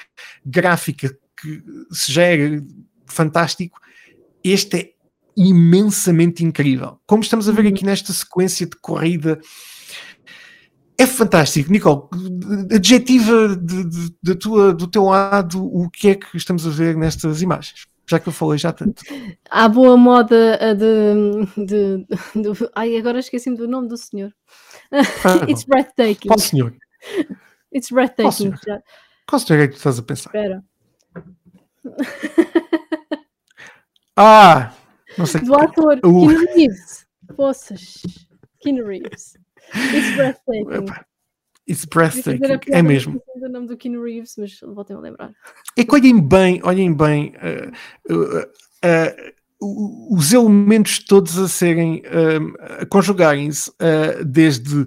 gráfica 0.44 1.16
que 1.40 1.62
se 1.90 2.12
já 2.12 2.23
era 2.23 2.62
fantástico. 3.06 3.80
Este 4.42 4.76
é 4.76 4.90
imensamente 5.37 6.44
incrível. 6.44 6.99
Como 7.06 7.23
estamos 7.23 7.49
a 7.49 7.52
ver 7.52 7.66
uhum. 7.66 7.73
aqui 7.73 7.85
nesta 7.85 8.12
sequência 8.12 8.66
de 8.66 8.76
corrida 8.76 9.40
é 10.99 11.06
fantástico. 11.06 11.73
Nicole, 11.73 12.02
adjetiva 12.75 13.56
de, 13.56 13.85
de, 13.85 14.14
de 14.23 14.35
tua, 14.35 14.75
do 14.75 14.87
teu 14.87 15.04
lado 15.04 15.64
o 15.64 15.88
que 15.88 16.11
é 16.11 16.14
que 16.14 16.37
estamos 16.37 16.66
a 16.66 16.70
ver 16.70 16.94
nestas 16.94 17.40
imagens? 17.40 17.87
Já 18.06 18.18
que 18.18 18.28
eu 18.28 18.32
falei 18.32 18.59
já 18.59 18.73
tanto. 18.73 19.02
Há 19.49 19.68
boa 19.68 19.97
moda 19.97 20.75
de. 20.75 21.64
de, 21.64 22.06
de 22.06 22.68
ai, 22.75 22.97
agora 22.97 23.20
esqueci-me 23.20 23.56
do 23.56 23.68
nome 23.68 23.88
do 23.88 23.97
senhor. 23.97 24.32
Ah, 24.92 25.44
It's 25.49 25.64
breathtaking. 25.64 26.28
Qual 26.28 26.38
senhor? 26.38 26.75
It's 27.73 27.90
breathtaking. 27.90 28.50
Qual 28.50 28.59
senhor? 28.59 28.82
Qual 29.28 29.38
senhor 29.38 29.62
é 29.62 29.68
que 29.68 29.75
tu 29.75 29.76
estás 29.76 29.99
a 29.99 30.02
pensar? 30.02 30.30
Espera. 30.35 30.64
Ah! 34.16 34.72
Não 35.16 35.26
sei. 35.26 35.40
Do 35.42 35.54
ator 35.54 35.99
uh. 35.99 36.00
Keanu 36.00 36.46
Reeves. 36.54 37.06
Poças. 37.37 38.02
Keanu 38.60 38.87
Reeves. 38.87 39.37
It's 39.75 40.14
breathtaking. 40.16 40.87
It's 41.68 41.84
breathtaking, 41.84 42.72
é 42.72 42.82
mesmo. 42.82 43.22
o 43.37 43.49
nome 43.49 43.68
do 43.68 43.76
Keanu 43.76 44.02
Reeves, 44.02 44.34
mas 44.37 44.58
voltem 44.60 44.96
a 44.96 45.00
lembrar. 45.00 45.32
É 45.76 45.84
que 45.84 45.94
olhem 45.94 46.20
bem, 46.20 46.60
olhem 46.64 46.92
bem 46.92 47.34
uh, 47.37 48.12
uh, 48.12 48.40
uh, 48.40 50.16
os 50.16 50.32
elementos 50.32 50.99
todos 50.99 51.38
a 51.38 51.46
serem, 51.46 52.02
a 52.80 52.87
conjugarem-se 52.87 53.70
desde 54.25 54.87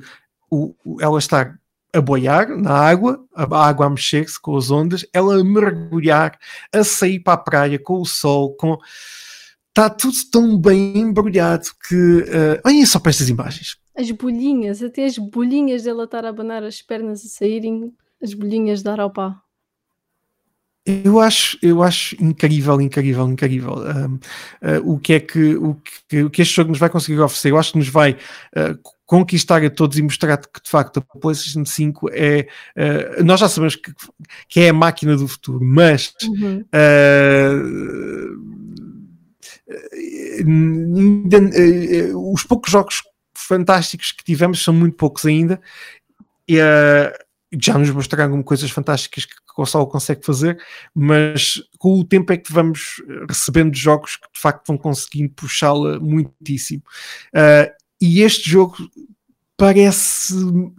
o, 0.50 0.76
ela 1.00 1.20
estar 1.20 1.60
a 1.94 2.02
boiar 2.02 2.50
na 2.58 2.72
água, 2.72 3.24
a 3.36 3.44
água 3.68 3.86
a 3.86 3.90
mexer-se 3.90 4.42
com 4.42 4.58
as 4.58 4.72
ondas, 4.72 5.06
ela 5.14 5.40
a 5.40 5.44
mergulhar, 5.44 6.38
a 6.72 6.84
sair 6.84 7.20
para 7.20 7.34
a 7.34 7.38
praia 7.38 7.80
com 7.80 8.02
o 8.02 8.06
sol, 8.06 8.56
com 8.56 8.78
está 9.70 9.90
tudo 9.90 10.16
tão 10.32 10.58
bem 10.58 10.98
embrulhado 10.98 11.68
que 11.88 11.96
uh, 11.96 12.62
olhem 12.66 12.86
só 12.86 13.00
para 13.00 13.10
estas 13.10 13.30
imagens 13.30 13.78
as 13.96 14.10
bolhinhas, 14.12 14.82
até 14.82 15.06
as 15.06 15.18
bolhinhas 15.18 15.84
dela 15.84 16.06
estar 16.06 16.26
a 16.26 16.30
abanar 16.30 16.64
as 16.64 16.82
pernas 16.82 17.24
a 17.24 17.30
saírem, 17.30 17.94
as 18.22 18.34
bolhinhas 18.34 18.82
de 18.82 18.90
ar 18.90 19.00
ao 19.00 19.12
pá. 19.12 19.40
Eu 20.86 21.20
acho, 21.20 21.58
eu 21.62 21.82
acho 21.82 22.22
incrível, 22.22 22.82
incrível, 22.82 23.26
incrível 23.26 23.76
um, 23.76 24.16
uh, 24.16 24.94
o, 24.94 25.00
que 25.00 25.14
é 25.14 25.20
que, 25.20 25.56
o, 25.56 25.76
que, 26.10 26.24
o 26.24 26.30
que 26.30 26.42
este 26.42 26.56
jogo 26.56 26.72
nos 26.72 26.80
vai 26.80 26.90
conseguir 26.90 27.22
oferecer. 27.22 27.52
Eu 27.52 27.58
acho 27.58 27.72
que 27.72 27.78
nos 27.78 27.88
vai 27.88 28.12
uh, 28.12 28.78
conquistar 29.06 29.64
a 29.64 29.70
todos 29.70 29.98
e 29.98 30.02
mostrar 30.02 30.38
que 30.38 30.62
de 30.62 30.70
facto 30.70 30.98
a 31.00 31.20
PlayStation 31.20 31.66
5 31.66 32.10
é. 32.12 32.48
Uh, 32.76 33.24
nós 33.24 33.40
já 33.40 33.50
sabemos 33.50 33.76
que, 33.76 33.94
que 34.48 34.62
é 34.62 34.70
a 34.70 34.74
máquina 34.74 35.16
do 35.16 35.28
futuro, 35.28 35.64
mas. 35.64 36.14
Uhum. 36.24 36.66
Ainda, 40.40 41.40
os 42.16 42.44
poucos 42.44 42.72
jogos 42.72 43.02
fantásticos 43.36 44.12
que 44.12 44.24
tivemos 44.24 44.64
são 44.64 44.74
muito 44.74 44.96
poucos 44.96 45.26
ainda. 45.26 45.62
E, 46.48 46.58
já 47.62 47.78
nos 47.78 47.90
mostraram 47.92 48.42
coisas 48.42 48.72
fantásticas 48.72 49.26
que 49.26 49.36
o 49.36 49.54
console 49.54 49.88
consegue 49.88 50.26
fazer, 50.26 50.58
mas 50.94 51.62
com 51.78 52.00
o 52.00 52.04
tempo 52.04 52.34
é 52.34 52.38
que 52.38 52.52
vamos 52.52 53.02
recebendo 53.30 53.76
jogos 53.76 54.16
que 54.16 54.28
de 54.34 54.40
facto 54.40 54.68
vão 54.68 54.78
conseguindo 54.78 55.32
puxá-la 55.34 56.00
muitíssimo. 56.00 56.82
Uh, 57.34 57.83
e 58.06 58.22
este 58.22 58.50
jogo 58.50 58.76
parece 59.56 60.34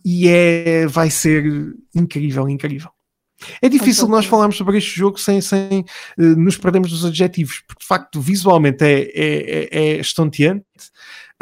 e 0.04 0.28
é, 0.28 0.87
vai 0.87 1.09
ser 1.09 1.75
incrível, 1.95 2.47
incrível. 2.50 2.90
É 3.62 3.69
difícil 3.69 4.07
nós 4.09 4.26
falarmos 4.26 4.59
sobre 4.59 4.76
este 4.76 4.95
jogo 4.95 5.19
sem, 5.19 5.40
sem 5.40 5.81
uh, 6.19 6.23
nos 6.37 6.59
perdermos 6.59 6.90
dos 6.90 7.02
adjetivos, 7.02 7.62
porque 7.66 7.81
de 7.81 7.87
facto 7.87 8.21
visualmente 8.21 8.85
é, 8.85 9.00
é, 9.04 9.09
é, 9.14 9.69
é 9.73 10.00
estonteante. 10.00 10.64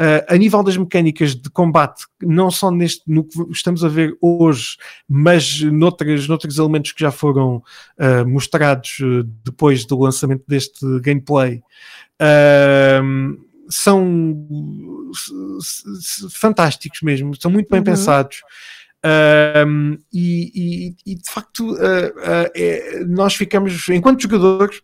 Uh, 0.01 0.23
a 0.29 0.37
nível 0.37 0.63
das 0.63 0.77
mecânicas 0.77 1.35
de 1.35 1.49
combate, 1.49 2.05
não 2.21 2.49
só 2.49 2.71
neste 2.71 3.03
no 3.05 3.25
que 3.25 3.37
estamos 3.51 3.83
a 3.83 3.89
ver 3.89 4.15
hoje, 4.21 4.77
mas 5.07 5.59
noutros, 5.63 6.29
noutros 6.29 6.57
elementos 6.57 6.93
que 6.93 7.01
já 7.01 7.11
foram 7.11 7.57
uh, 7.57 8.25
mostrados 8.25 8.99
depois 9.43 9.85
do 9.85 9.99
lançamento 9.99 10.45
deste 10.47 10.79
gameplay, 11.01 11.61
são 13.73 14.47
fantásticos 16.31 17.01
mesmo, 17.01 17.39
são 17.39 17.51
muito 17.51 17.69
bem 17.69 17.79
uhum. 17.79 17.85
pensados. 17.85 18.41
Um, 19.67 19.97
e, 20.13 20.51
e, 20.55 20.95
e, 21.05 21.15
de 21.15 21.29
facto, 21.29 21.73
uh, 21.73 21.75
uh, 21.75 22.51
é, 22.55 23.03
nós 23.05 23.35
ficamos, 23.35 23.89
enquanto 23.89 24.21
jogadores, 24.21 24.81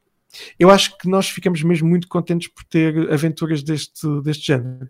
eu 0.60 0.69
acho 0.69 0.98
que 0.98 1.08
nós 1.08 1.29
ficamos 1.29 1.63
mesmo 1.63 1.88
muito 1.88 2.08
contentes 2.08 2.50
por 2.50 2.63
ter 2.65 3.12
aventuras 3.12 3.63
deste, 3.63 4.08
deste 4.22 4.48
género. 4.48 4.89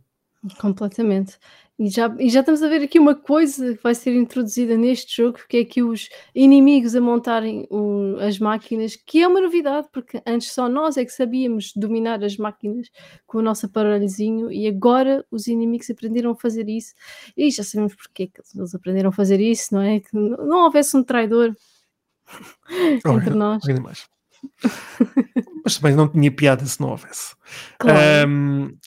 Completamente. 0.58 1.38
E 1.80 1.90
já, 1.90 2.14
e 2.20 2.30
já 2.30 2.42
estamos 2.42 2.62
a 2.62 2.68
ver 2.68 2.84
aqui 2.84 3.00
uma 3.00 3.16
coisa 3.16 3.74
que 3.74 3.82
vai 3.82 3.96
ser 3.96 4.14
introduzida 4.14 4.76
neste 4.76 5.16
jogo, 5.16 5.40
que 5.48 5.58
é 5.58 5.64
que 5.64 5.82
os 5.82 6.10
inimigos 6.36 6.94
a 6.94 7.00
montarem 7.00 7.66
o, 7.70 8.18
as 8.20 8.38
máquinas, 8.38 8.98
que 8.98 9.24
é 9.24 9.28
uma 9.28 9.40
novidade, 9.40 9.88
porque 9.94 10.22
antes 10.28 10.52
só 10.52 10.68
nós 10.68 10.98
é 10.98 11.06
que 11.06 11.12
sabíamos 11.12 11.72
dominar 11.74 12.22
as 12.22 12.36
máquinas 12.36 12.90
com 13.26 13.38
o 13.38 13.42
nosso 13.42 13.66
aparelhozinho 13.66 14.52
e 14.52 14.68
agora 14.68 15.26
os 15.32 15.48
inimigos 15.48 15.90
aprenderam 15.90 16.32
a 16.32 16.36
fazer 16.36 16.68
isso. 16.68 16.94
E 17.38 17.50
já 17.50 17.64
sabemos 17.64 17.96
porque 17.96 18.24
é 18.24 18.28
que 18.28 18.42
eles 18.54 18.76
aprenderam 18.76 19.10
a 19.12 19.14
fazer 19.14 19.40
isso, 19.40 19.74
não 19.74 19.82
é? 19.82 20.02
Que 20.02 20.14
não 20.14 20.66
houvesse 20.66 20.98
um 20.98 21.04
traidor 21.04 21.56
entre 23.06 23.34
nós. 23.36 23.64
Mas 25.64 25.78
também 25.78 25.96
não 25.96 26.10
tinha 26.10 26.30
piada 26.30 26.66
se 26.66 26.82
não 26.82 26.90
houvesse. 26.90 27.36
Claro. 27.78 28.30
Um, 28.30 28.78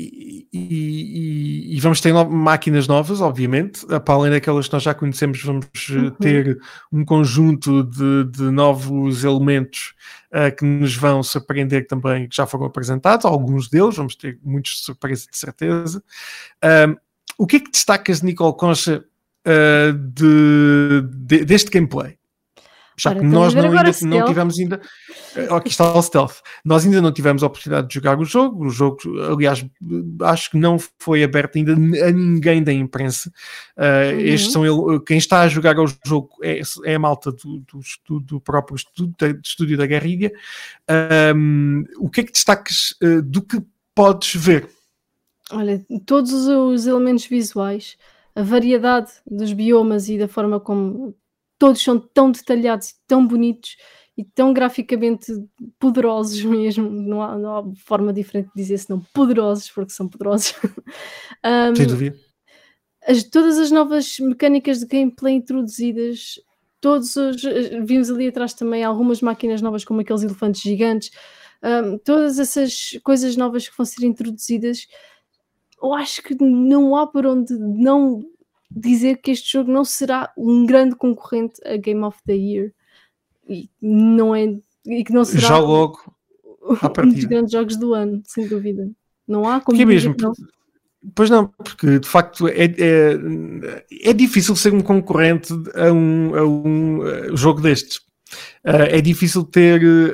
e, 0.00 0.48
e, 0.52 1.76
e, 1.76 1.80
vamos 1.80 2.00
ter 2.00 2.12
no 2.12 2.24
máquinas 2.30 2.86
novas, 2.86 3.20
obviamente, 3.20 3.84
para 3.86 4.14
além 4.14 4.30
daquelas 4.30 4.68
que 4.68 4.72
nós 4.72 4.82
já 4.84 4.94
conhecemos, 4.94 5.42
vamos 5.42 5.66
eh, 5.90 5.94
uhum. 5.94 6.10
ter 6.12 6.60
um 6.92 7.04
conjunto 7.04 7.82
de, 7.82 8.24
de 8.30 8.42
novos 8.44 9.24
elementos 9.24 9.94
uh, 10.32 10.54
que 10.56 10.64
nos 10.64 10.94
vão 10.94 11.20
surpreender 11.22 11.86
também, 11.88 12.28
que 12.28 12.36
já 12.36 12.46
foram 12.46 12.66
apresentados, 12.66 13.26
alguns 13.26 13.68
deles, 13.68 13.96
vamos 13.96 14.14
ter 14.14 14.38
muitos 14.42 14.84
surpresas 14.84 15.26
de 15.26 15.36
certeza. 15.36 16.02
O 17.36 17.46
que 17.46 17.56
é 17.56 17.60
que 17.60 17.70
destacas, 17.70 18.22
Nicole 18.22 18.56
Concha, 18.56 19.04
uh, 19.46 19.92
de, 19.92 21.02
de, 21.26 21.44
deste 21.44 21.70
gameplay? 21.70 22.16
Já 22.98 23.10
Ora, 23.10 23.20
que 23.20 23.26
nós 23.26 23.54
não, 23.54 23.62
ainda, 23.62 23.92
não 24.04 24.26
tivemos 24.26 24.58
ainda. 24.58 24.80
Eh, 25.36 25.46
aqui 25.54 25.68
está 25.68 25.92
o 25.92 26.02
stealth. 26.02 26.36
Nós 26.64 26.86
ainda 26.86 27.02
não 27.02 27.12
tivemos 27.12 27.42
a 27.42 27.46
oportunidade 27.46 27.88
de 27.88 27.94
jogar 27.94 28.18
o 28.18 28.24
jogo. 28.24 28.66
O 28.66 28.70
jogo, 28.70 28.98
aliás, 29.30 29.64
acho 30.22 30.50
que 30.50 30.56
não 30.56 30.78
foi 30.98 31.22
aberto 31.22 31.56
ainda 31.56 31.74
a 31.74 32.10
ninguém 32.10 32.62
da 32.62 32.72
imprensa. 32.72 33.30
Uh, 33.76 34.14
uhum. 34.14 34.20
Estes 34.20 34.52
são 34.52 34.64
ele, 34.64 35.00
quem 35.00 35.18
está 35.18 35.42
a 35.42 35.48
jogar 35.48 35.78
o 35.78 35.86
jogo 36.04 36.30
é, 36.42 36.60
é 36.84 36.94
a 36.94 36.98
malta 36.98 37.30
do, 37.30 37.62
do, 38.08 38.20
do 38.20 38.40
próprio 38.40 38.76
estúdio, 38.76 39.14
do 39.18 39.40
estúdio 39.44 39.76
da 39.76 39.86
Guerrilha. 39.86 40.32
Um, 41.36 41.84
o 41.98 42.08
que 42.08 42.22
é 42.22 42.24
que 42.24 42.32
destaques 42.32 42.94
uh, 43.02 43.22
do 43.22 43.42
que 43.42 43.62
podes 43.94 44.34
ver? 44.34 44.68
Olha, 45.50 45.84
todos 46.04 46.32
os 46.32 46.86
elementos 46.86 47.26
visuais, 47.26 47.96
a 48.34 48.42
variedade 48.42 49.10
dos 49.26 49.52
biomas 49.52 50.08
e 50.08 50.18
da 50.18 50.28
forma 50.28 50.60
como 50.60 51.14
todos 51.58 51.82
são 51.82 51.98
tão 51.98 52.30
detalhados, 52.30 52.94
tão 53.06 53.26
bonitos 53.26 53.76
e 54.16 54.24
tão 54.24 54.52
graficamente 54.52 55.32
poderosos 55.78 56.42
mesmo. 56.44 56.88
Não 56.88 57.22
há, 57.22 57.38
não 57.38 57.56
há 57.56 57.74
forma 57.76 58.12
diferente 58.12 58.48
de 58.48 58.62
dizer 58.62 58.78
senão 58.78 59.00
poderosos, 59.12 59.70
porque 59.70 59.92
são 59.92 60.08
poderosos. 60.08 60.54
um, 61.44 61.76
Sem 61.76 61.86
dúvida. 61.86 62.16
As, 63.06 63.22
todas 63.24 63.58
as 63.58 63.70
novas 63.70 64.18
mecânicas 64.18 64.80
de 64.80 64.86
gameplay 64.86 65.34
introduzidas, 65.34 66.34
todos 66.80 67.16
os, 67.16 67.42
vimos 67.86 68.10
ali 68.10 68.28
atrás 68.28 68.52
também 68.54 68.84
algumas 68.84 69.20
máquinas 69.22 69.62
novas, 69.62 69.84
como 69.84 70.00
aqueles 70.00 70.22
elefantes 70.22 70.60
gigantes, 70.60 71.10
um, 71.62 71.98
todas 71.98 72.38
essas 72.38 72.98
coisas 73.02 73.36
novas 73.36 73.68
que 73.68 73.76
vão 73.76 73.86
ser 73.86 74.04
introduzidas. 74.04 74.86
Eu 75.82 75.94
acho 75.94 76.22
que 76.22 76.34
não 76.40 76.96
há 76.96 77.06
por 77.06 77.24
onde 77.24 77.54
não 77.56 78.20
dizer 78.70 79.16
que 79.18 79.30
este 79.30 79.52
jogo 79.52 79.72
não 79.72 79.84
será 79.84 80.32
um 80.36 80.66
grande 80.66 80.96
concorrente 80.96 81.60
a 81.66 81.76
Game 81.76 82.02
of 82.02 82.18
the 82.26 82.34
Year 82.34 82.72
e 83.48 83.70
não 83.80 84.34
é 84.34 84.58
e 84.86 85.04
que 85.04 85.12
não 85.12 85.24
será 85.24 85.48
já 85.48 85.58
logo 85.58 85.98
um 87.04 87.12
dos 87.12 87.24
grandes 87.24 87.52
jogos 87.52 87.76
do 87.76 87.94
ano, 87.94 88.22
sem 88.26 88.46
dúvida. 88.46 88.90
Não 89.26 89.48
há 89.48 89.60
como 89.60 89.76
que 89.76 89.82
é 89.82 89.86
mesmo, 89.86 90.14
não. 90.20 90.32
Pois 91.14 91.30
não, 91.30 91.46
porque 91.46 92.00
de 92.00 92.08
facto 92.08 92.48
é, 92.48 92.64
é, 92.64 93.16
é, 94.02 94.12
difícil 94.12 94.56
ser 94.56 94.74
um 94.74 94.80
concorrente 94.80 95.52
a 95.74 95.92
um, 95.92 96.34
a 96.34 96.44
um 96.44 96.98
uh, 96.98 97.36
jogo 97.36 97.60
destes. 97.60 97.98
Uh, 98.64 98.90
é 98.90 99.00
difícil 99.00 99.44
ter 99.44 99.80
uh, 99.80 100.10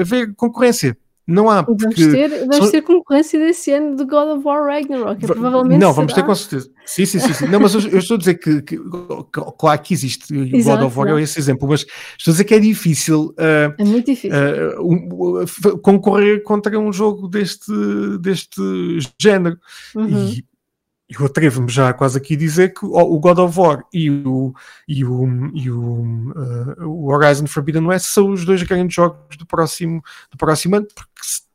haver 0.00 0.34
concorrência. 0.34 0.96
Não 1.28 1.50
há. 1.50 1.62
Porque 1.62 1.84
vamos 1.84 1.96
ter, 1.96 2.28
vamos 2.38 2.56
são... 2.56 2.70
ter 2.70 2.80
concorrência 2.80 3.38
desse 3.38 3.70
ano 3.70 3.94
de 3.94 4.04
God 4.04 4.38
of 4.38 4.46
War 4.46 4.64
Ragnarok. 4.64 5.22
É 5.22 5.26
provavelmente 5.26 5.78
não, 5.78 5.92
vamos 5.92 6.12
será. 6.12 6.22
ter 6.22 6.26
com 6.26 6.34
certeza. 6.34 6.70
Sim, 6.86 7.04
sim, 7.04 7.18
sim. 7.18 7.34
sim. 7.34 7.46
não, 7.48 7.60
mas 7.60 7.74
eu, 7.74 7.82
eu, 7.82 7.98
estou 7.98 8.14
a 8.14 8.18
dizer 8.18 8.34
que, 8.36 8.62
que, 8.62 8.80
claro 9.58 9.82
que 9.82 9.92
existe 9.92 10.34
Exato, 10.34 10.78
God 10.78 10.86
of 10.86 10.98
War, 10.98 11.18
é 11.18 11.22
esse 11.22 11.38
exemplo, 11.38 11.68
mas 11.68 11.84
estou 12.16 12.30
a 12.30 12.32
dizer 12.32 12.44
que 12.44 12.54
é 12.54 12.58
difícil. 12.58 13.34
Uh, 13.38 13.74
é 13.76 13.84
muito 13.84 14.06
difícil. 14.06 14.38
Uh, 14.38 14.82
um, 14.82 15.42
uh, 15.42 15.78
concorrer 15.82 16.42
contra 16.42 16.78
um 16.78 16.90
jogo 16.90 17.28
deste, 17.28 17.70
deste 18.22 18.98
género. 19.20 19.58
Uhum. 19.94 20.30
E, 20.30 20.47
eu 21.08 21.24
atrevo-me 21.24 21.70
já 21.70 21.92
quase 21.94 22.18
aqui 22.18 22.34
a 22.34 22.38
dizer 22.38 22.74
que 22.74 22.84
o 22.84 23.18
God 23.18 23.38
of 23.38 23.58
War 23.58 23.84
e 23.92 24.10
o, 24.10 24.54
e 24.86 25.04
o, 25.04 25.50
e 25.54 25.70
o, 25.70 26.02
uh, 26.02 26.86
o 26.86 27.10
Horizon 27.10 27.46
Forbidden 27.46 27.86
West 27.86 28.06
são 28.06 28.30
os 28.30 28.44
dois 28.44 28.62
grandes 28.62 28.94
jogos 28.94 29.36
do 29.36 29.46
próximo, 29.46 30.02
do 30.30 30.36
próximo 30.36 30.76
ano, 30.76 30.86
porque 30.94 31.08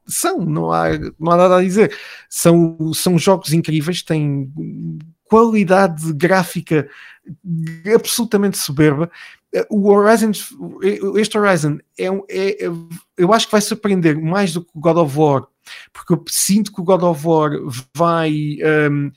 são, 0.07 0.39
não 0.39 0.71
há, 0.71 0.85
não 1.19 1.31
há 1.31 1.37
nada 1.37 1.57
a 1.57 1.61
dizer. 1.61 1.95
São, 2.27 2.93
são 2.93 3.17
jogos 3.17 3.53
incríveis, 3.53 4.01
têm 4.01 4.51
qualidade 5.25 6.11
gráfica 6.13 6.87
absolutamente 7.93 8.57
soberba. 8.57 9.09
O 9.69 9.87
Horizon, 9.87 10.31
este 11.15 11.37
Horizon 11.37 11.77
é, 11.97 12.07
é, 12.07 12.57
eu 13.15 13.31
acho 13.31 13.45
que 13.45 13.51
vai 13.51 13.61
surpreender 13.61 14.19
mais 14.19 14.51
do 14.51 14.63
que 14.63 14.71
o 14.73 14.79
God 14.79 14.97
of 14.97 15.17
War 15.17 15.47
porque 15.91 16.13
eu 16.13 16.23
sinto 16.27 16.73
que 16.73 16.81
o 16.81 16.83
God 16.83 17.03
of 17.03 17.27
War 17.27 17.51
vai 17.95 18.57
um, 18.91 19.11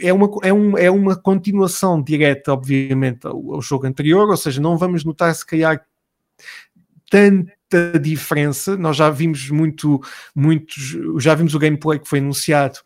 é, 0.00 0.12
uma, 0.12 0.30
é, 0.42 0.52
um, 0.52 0.78
é 0.78 0.90
uma 0.90 1.16
continuação 1.16 2.02
direta, 2.02 2.52
obviamente, 2.52 3.26
ao, 3.26 3.54
ao, 3.54 3.62
jogo 3.62 3.86
anterior, 3.86 4.28
ou 4.28 4.36
seja, 4.36 4.60
não 4.60 4.76
vamos 4.76 5.04
notar 5.04 5.34
se 5.34 5.44
calhar 5.44 5.84
tanta 7.10 7.98
diferença. 8.00 8.76
Nós 8.76 8.96
já 8.96 9.10
vimos 9.10 9.50
muito, 9.50 10.00
muitos, 10.34 10.96
já 11.18 11.34
vimos 11.34 11.54
o 11.54 11.58
gameplay 11.58 11.98
que 11.98 12.08
foi 12.08 12.18
anunciado. 12.18 12.78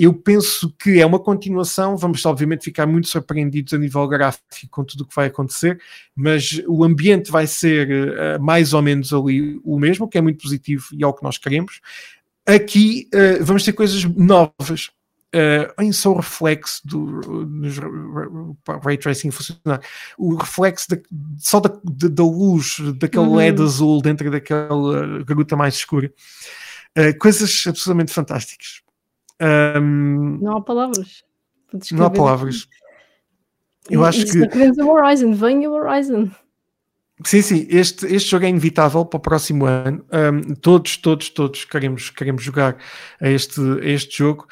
Eu 0.00 0.14
penso 0.14 0.72
que 0.78 1.00
é 1.00 1.04
uma 1.04 1.18
continuação, 1.18 1.96
vamos 1.96 2.24
obviamente 2.24 2.62
ficar 2.62 2.86
muito 2.86 3.08
surpreendidos 3.08 3.74
a 3.74 3.78
nível 3.78 4.06
gráfico 4.06 4.68
com 4.70 4.84
tudo 4.84 5.00
o 5.00 5.04
que 5.04 5.16
vai 5.16 5.26
acontecer, 5.26 5.80
mas 6.14 6.62
o 6.68 6.84
ambiente 6.84 7.32
vai 7.32 7.48
ser 7.48 7.90
uh, 7.90 8.40
mais 8.40 8.72
ou 8.72 8.80
menos 8.80 9.12
ali 9.12 9.60
o 9.64 9.76
mesmo, 9.76 10.08
que 10.08 10.16
é 10.16 10.20
muito 10.20 10.40
positivo 10.40 10.86
e 10.92 11.02
é 11.02 11.06
o 11.06 11.12
que 11.12 11.24
nós 11.24 11.36
queremos. 11.36 11.80
Aqui 12.46 13.08
uh, 13.12 13.44
vamos 13.44 13.64
ter 13.64 13.72
coisas 13.72 14.04
novas. 14.04 14.90
uh, 15.34 15.82
em 15.82 15.90
só 15.90 16.12
o 16.12 16.16
reflexo 16.18 16.80
do, 16.86 17.44
dos 17.44 17.78
ray 18.84 18.96
tracing 18.96 19.32
funcionar, 19.32 19.80
o 20.16 20.36
reflexo 20.36 20.90
da, 20.90 20.98
só 21.38 21.58
da, 21.58 21.76
da, 21.84 22.22
luz 22.22 22.76
daquele 23.00 23.26
uhum. 23.26 23.34
LED 23.34 23.62
azul 23.62 24.00
dentro 24.00 24.30
daquela 24.30 25.24
gruta 25.24 25.56
mais 25.56 25.74
escura, 25.74 26.12
uh, 26.96 27.18
coisas 27.18 27.64
absolutamente 27.66 28.12
fantásticas. 28.12 28.86
Um, 29.40 30.38
não 30.40 30.56
há 30.56 30.60
palavras. 30.60 31.24
Não 31.92 32.06
há 32.06 32.10
palavras. 32.10 32.68
Eu 33.90 34.04
acho 34.04 34.24
que. 34.26 34.38
O 34.82 34.88
Horizon, 34.88 35.32
venha 35.32 35.70
o 35.70 35.74
Horizon. 35.74 36.30
Sim, 37.24 37.42
sim, 37.42 37.66
este, 37.68 38.06
este 38.06 38.30
jogo 38.30 38.44
é 38.44 38.48
inevitável 38.48 39.04
para 39.04 39.18
o 39.18 39.20
próximo 39.20 39.66
ano. 39.66 40.04
Um, 40.12 40.54
todos, 40.54 40.96
todos, 40.96 41.28
todos 41.30 41.64
queremos, 41.64 42.10
queremos 42.10 42.42
jogar 42.42 42.76
a 43.20 43.28
este, 43.28 43.60
a 43.60 43.86
este 43.86 44.18
jogo. 44.18 44.46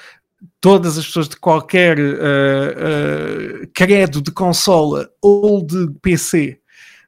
Todas 0.61 0.99
as 0.99 1.07
pessoas 1.07 1.29
de 1.29 1.37
qualquer 1.37 1.99
uh, 1.99 3.63
uh, 3.63 3.69
credo 3.73 4.21
de 4.21 4.33
consola 4.33 5.09
ou 5.23 5.65
de 5.65 5.91
PC 6.03 6.61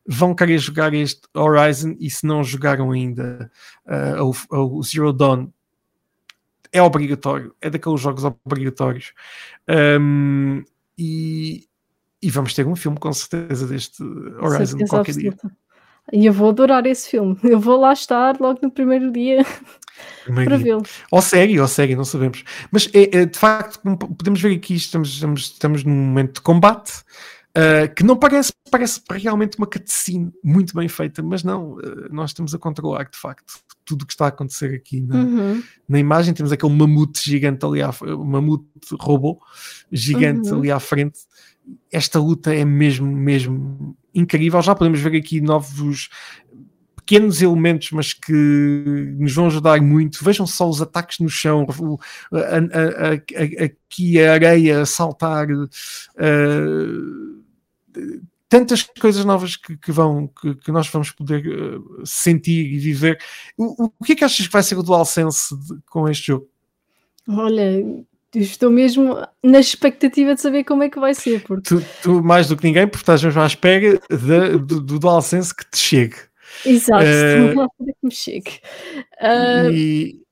vão 0.06 0.34
querer 0.34 0.58
jogar 0.58 0.94
este 0.94 1.22
Horizon 1.34 1.94
e 1.98 2.08
se 2.08 2.24
não 2.24 2.42
jogaram 2.42 2.92
ainda 2.92 3.50
uh, 3.86 4.32
o, 4.50 4.78
o 4.78 4.82
Zero 4.82 5.12
Dawn, 5.12 5.48
é 6.72 6.82
obrigatório, 6.82 7.54
é 7.60 7.70
daqueles 7.70 8.00
jogos 8.00 8.24
obrigatórios. 8.24 9.12
Um, 9.68 10.62
e, 10.98 11.66
e 12.20 12.30
vamos 12.30 12.54
ter 12.54 12.66
um 12.66 12.76
filme 12.76 12.98
com 12.98 13.12
certeza 13.12 13.66
deste 13.66 14.02
Horizon 14.02 14.66
certeza 14.66 14.90
qualquer 14.90 15.12
absoluta. 15.12 15.48
dia. 15.48 15.56
E 16.12 16.24
eu 16.24 16.32
vou 16.32 16.48
adorar 16.48 16.86
esse 16.86 17.10
filme. 17.10 17.38
Eu 17.44 17.60
vou 17.60 17.78
lá 17.78 17.92
estar 17.92 18.40
logo 18.40 18.58
no 18.62 18.70
primeiro 18.70 19.12
dia 19.12 19.44
primeiro 20.24 20.50
para 20.50 20.58
vê-lo. 20.58 20.82
Ou 21.10 21.20
segue, 21.20 21.60
ou 21.60 21.68
segue, 21.68 21.94
não 21.94 22.04
sabemos. 22.04 22.44
Mas 22.70 22.88
é, 22.94 23.18
é, 23.18 23.26
de 23.26 23.38
facto, 23.38 23.80
podemos 24.16 24.40
ver 24.40 24.54
aqui, 24.54 24.74
estamos, 24.74 25.10
estamos, 25.10 25.40
estamos 25.42 25.84
num 25.84 25.94
momento 25.94 26.36
de 26.36 26.40
combate 26.40 27.02
uh, 27.50 27.92
que 27.94 28.02
não 28.02 28.16
parece, 28.16 28.52
parece 28.70 29.02
realmente 29.10 29.58
uma 29.58 29.66
cutscene 29.66 30.32
muito 30.42 30.74
bem 30.74 30.88
feita, 30.88 31.22
mas 31.22 31.44
não, 31.44 31.72
uh, 31.72 32.08
nós 32.10 32.30
estamos 32.30 32.54
a 32.54 32.58
controlar 32.58 33.04
de 33.10 33.18
facto 33.18 33.54
tudo 33.88 34.02
o 34.02 34.06
que 34.06 34.12
está 34.12 34.26
a 34.26 34.28
acontecer 34.28 34.74
aqui 34.74 35.00
na, 35.00 35.16
uhum. 35.16 35.62
na 35.88 35.98
imagem. 35.98 36.34
Temos 36.34 36.52
aquele 36.52 36.72
mamute 36.72 37.22
gigante 37.28 37.64
ali, 37.64 37.82
à, 37.82 37.90
mamute 38.02 38.66
robô 39.00 39.40
gigante 39.90 40.50
uhum. 40.50 40.58
ali 40.58 40.70
à 40.70 40.78
frente 40.78 41.20
esta 41.90 42.18
luta 42.18 42.54
é 42.54 42.64
mesmo, 42.64 43.06
mesmo 43.06 43.96
incrível. 44.14 44.60
Já 44.62 44.74
podemos 44.74 45.00
ver 45.00 45.16
aqui 45.16 45.40
novos 45.40 46.08
pequenos 46.96 47.40
elementos, 47.40 47.90
mas 47.92 48.12
que 48.12 48.32
nos 49.18 49.34
vão 49.34 49.46
ajudar 49.46 49.80
muito. 49.80 50.22
Vejam 50.22 50.46
só 50.46 50.68
os 50.68 50.82
ataques 50.82 51.18
no 51.18 51.28
chão, 51.28 51.66
a, 52.32 52.36
a, 52.36 53.12
a, 53.12 53.64
aqui 53.64 54.20
a 54.20 54.32
areia 54.34 54.82
a 54.82 54.86
saltar. 54.86 55.48
Uh, 55.50 55.68
tantas 58.48 58.82
coisas 58.82 59.24
novas 59.24 59.56
que, 59.56 59.76
que 59.76 59.92
vão 59.92 60.28
que, 60.28 60.54
que, 60.54 60.72
nós 60.72 60.88
vamos 60.88 61.10
poder 61.10 61.46
uh, 61.46 62.06
sentir 62.06 62.72
e 62.72 62.78
viver. 62.78 63.20
O, 63.56 63.90
o 63.98 64.04
que 64.04 64.12
é 64.12 64.16
que 64.16 64.24
achas 64.24 64.46
que 64.46 64.52
vai 64.52 64.62
ser 64.62 64.76
o 64.76 64.82
DualSense 64.82 65.54
de, 65.56 65.78
com 65.86 66.08
este 66.08 66.28
jogo? 66.28 66.48
Olha, 67.28 67.84
estou 68.34 68.70
mesmo 68.70 69.16
na 69.42 69.60
expectativa 69.60 70.34
de 70.34 70.40
saber 70.40 70.64
como 70.64 70.82
é 70.82 70.88
que 70.88 70.98
vai 70.98 71.14
ser. 71.14 71.42
Porque... 71.42 71.68
Tu, 71.68 71.84
tu 72.02 72.22
mais 72.22 72.48
do 72.48 72.56
que 72.56 72.64
ninguém, 72.64 72.86
porque 72.86 73.02
estás 73.02 73.22
mesmo 73.22 73.40
à 73.40 73.46
espera 73.46 74.00
do, 74.08 74.80
do 74.80 74.98
DualSense 74.98 75.54
que 75.54 75.70
te 75.70 75.78
chegue. 75.78 76.16
Exato, 76.64 77.04
uh, 77.60 77.68
que 77.76 77.94
me 78.02 78.10
chegue. 78.10 78.60
Uh, 79.20 79.70
e... 79.70 80.22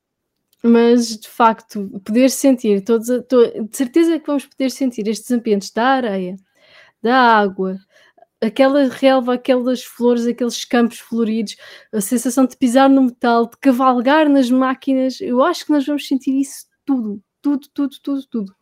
Mas 0.63 1.19
de 1.19 1.29
facto, 1.29 2.01
poder 2.05 2.31
sentir 2.31 2.83
todos, 2.83 3.07
de 3.07 3.77
certeza 3.77 4.19
que 4.19 4.27
vamos 4.27 4.47
poder 4.47 4.71
sentir 4.71 5.07
estes 5.07 5.31
ambientes 5.31 5.71
da 5.71 5.85
areia, 5.85 6.37
da 7.01 7.15
água, 7.15 7.79
aquela 8.43 8.89
relva, 8.89 9.35
aquelas 9.35 9.83
flores, 9.83 10.27
aqueles 10.27 10.65
campos 10.65 10.99
floridos, 10.99 11.57
a 11.93 12.01
sensação 12.01 12.47
de 12.47 12.57
pisar 12.57 12.89
no 12.89 13.03
metal, 13.03 13.47
de 13.51 13.57
cavalgar 13.59 14.29
nas 14.29 14.51
máquinas. 14.51 15.21
Eu 15.21 15.43
acho 15.43 15.65
que 15.67 15.73
nós 15.73 15.87
vamos 15.87 16.07
sentir 16.07 16.39
isso 16.41 16.67
tudo 16.85 17.23
tudo, 17.47 17.69
tudo, 17.73 17.97
tudo, 18.03 18.27
tudo. 18.27 18.57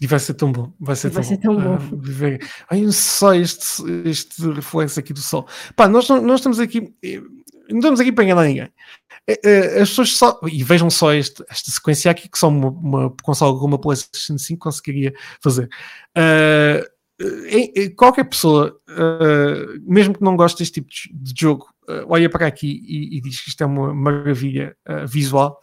E 0.00 0.06
vai 0.06 0.18
ser 0.18 0.34
tão 0.34 0.50
bom, 0.52 0.72
vai 0.80 0.94
ser, 0.96 1.10
vai 1.10 1.22
tão, 1.22 1.28
ser 1.28 1.38
tão 1.38 1.56
bom. 1.56 1.76
Uh, 1.76 2.00
viver. 2.00 2.48
Ai, 2.70 2.90
só 2.92 3.34
este, 3.34 3.82
este 4.04 4.48
reflexo 4.52 4.98
aqui 4.98 5.12
do 5.12 5.20
sol. 5.20 5.46
Pá, 5.76 5.88
nós, 5.88 6.08
nós 6.08 6.40
estamos 6.40 6.60
aqui, 6.60 6.94
não 7.68 7.78
estamos 7.78 8.00
aqui 8.00 8.12
para 8.12 8.24
enganar 8.24 8.44
ninguém. 8.44 8.68
É, 9.26 9.40
é, 9.44 9.82
as 9.82 9.90
pessoas 9.90 10.16
só, 10.16 10.40
e 10.50 10.64
vejam 10.64 10.88
só 10.90 11.12
este, 11.12 11.44
esta 11.48 11.70
sequência 11.70 12.10
aqui, 12.10 12.28
que 12.28 12.38
só 12.38 12.48
uma, 12.48 12.68
uma 12.68 13.16
consola 13.22 13.54
como 13.54 13.74
uma 13.74 13.80
PlayStation 13.80 14.38
5 14.38 14.58
conseguiria 14.58 15.12
fazer. 15.40 15.68
Uh, 16.16 16.91
qualquer 17.96 18.24
pessoa, 18.24 18.76
uh, 18.90 19.80
mesmo 19.82 20.14
que 20.14 20.22
não 20.22 20.36
goste 20.36 20.58
deste 20.58 20.80
tipo 20.80 20.88
de, 21.12 21.40
jogo, 21.40 21.66
uh, 21.88 22.04
olha 22.08 22.28
para 22.28 22.46
aqui 22.46 22.82
e, 22.86 23.18
e, 23.18 23.20
diz 23.20 23.40
que 23.40 23.50
isto 23.50 23.62
é 23.62 23.66
uma 23.66 23.94
maravilha 23.94 24.76
visual. 25.06 25.60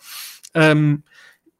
Um, 0.55 0.99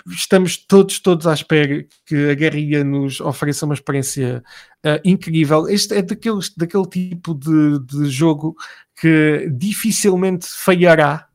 estamos 0.08 0.58
todos, 0.58 1.00
todos 1.00 1.28
à 1.28 1.34
espera 1.34 1.86
que 2.06 2.30
a 2.30 2.34
guerrilha 2.34 2.84
nos 2.84 3.20
ofereça 3.20 3.66
uma 3.66 3.74
experiência 3.74 4.44
uh, 4.86 5.00
incrível. 5.04 5.68
Este 5.68 5.96
é 5.96 6.02
daquele, 6.02 6.40
daquele 6.58 6.88
tipo 6.88 7.34
de, 7.34 7.80
de 7.86 8.10
jogo 8.10 8.56
que 9.00 9.50
dificilmente 9.52 10.48
falhará. 10.48 11.28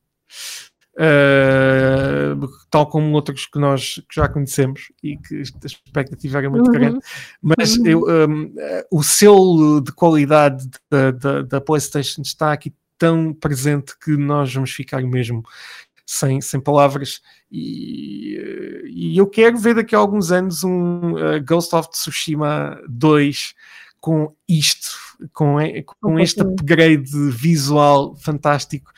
Uh, 0.96 2.48
tal 2.70 2.87
como 2.87 3.12
outros 3.14 3.46
que 3.46 3.59
nós 3.59 3.96
que 4.09 4.14
já 4.14 4.28
conhecemos 4.28 4.92
e 5.02 5.16
que 5.16 5.38
a 5.38 5.66
expectativa 5.66 6.38
era 6.38 6.48
muito 6.48 6.66
uhum. 6.66 6.72
grande, 6.72 7.00
mas 7.42 7.76
uhum. 7.76 7.87
eu, 7.87 8.28
um, 8.28 8.54
o 8.92 9.02
selo 9.02 9.80
de 9.80 9.90
qualidade 9.90 10.68
da, 10.88 11.11
da, 11.11 11.42
da, 11.42 11.61
PlayStation 11.61 12.22
está 12.22 12.52
aqui 12.52 12.72
tão 12.96 13.35
presente 13.35 13.98
que 13.98 14.16
nós 14.16 14.54
vamos 14.54 14.70
ficar 14.70 15.02
mesmo 15.02 15.42
sem, 16.07 16.40
sem 16.40 16.61
palavras. 16.61 17.20
E, 17.50 18.85
e 18.87 19.18
eu 19.18 19.26
quero 19.26 19.59
ver 19.59 19.74
daqui 19.74 19.94
a 19.94 19.98
alguns 19.98 20.30
anos 20.30 20.62
um 20.62 21.14
uh, 21.14 21.44
Ghost 21.44 21.74
of 21.74 21.90
Tsushima 21.90 22.80
2 22.88 23.54
com 24.00 24.35
isto, 24.48 24.90
com, 25.33 25.57
com 26.00 26.20
este 26.20 26.42
upgrade 26.42 27.11
visual 27.30 28.14
fantástico. 28.16 28.92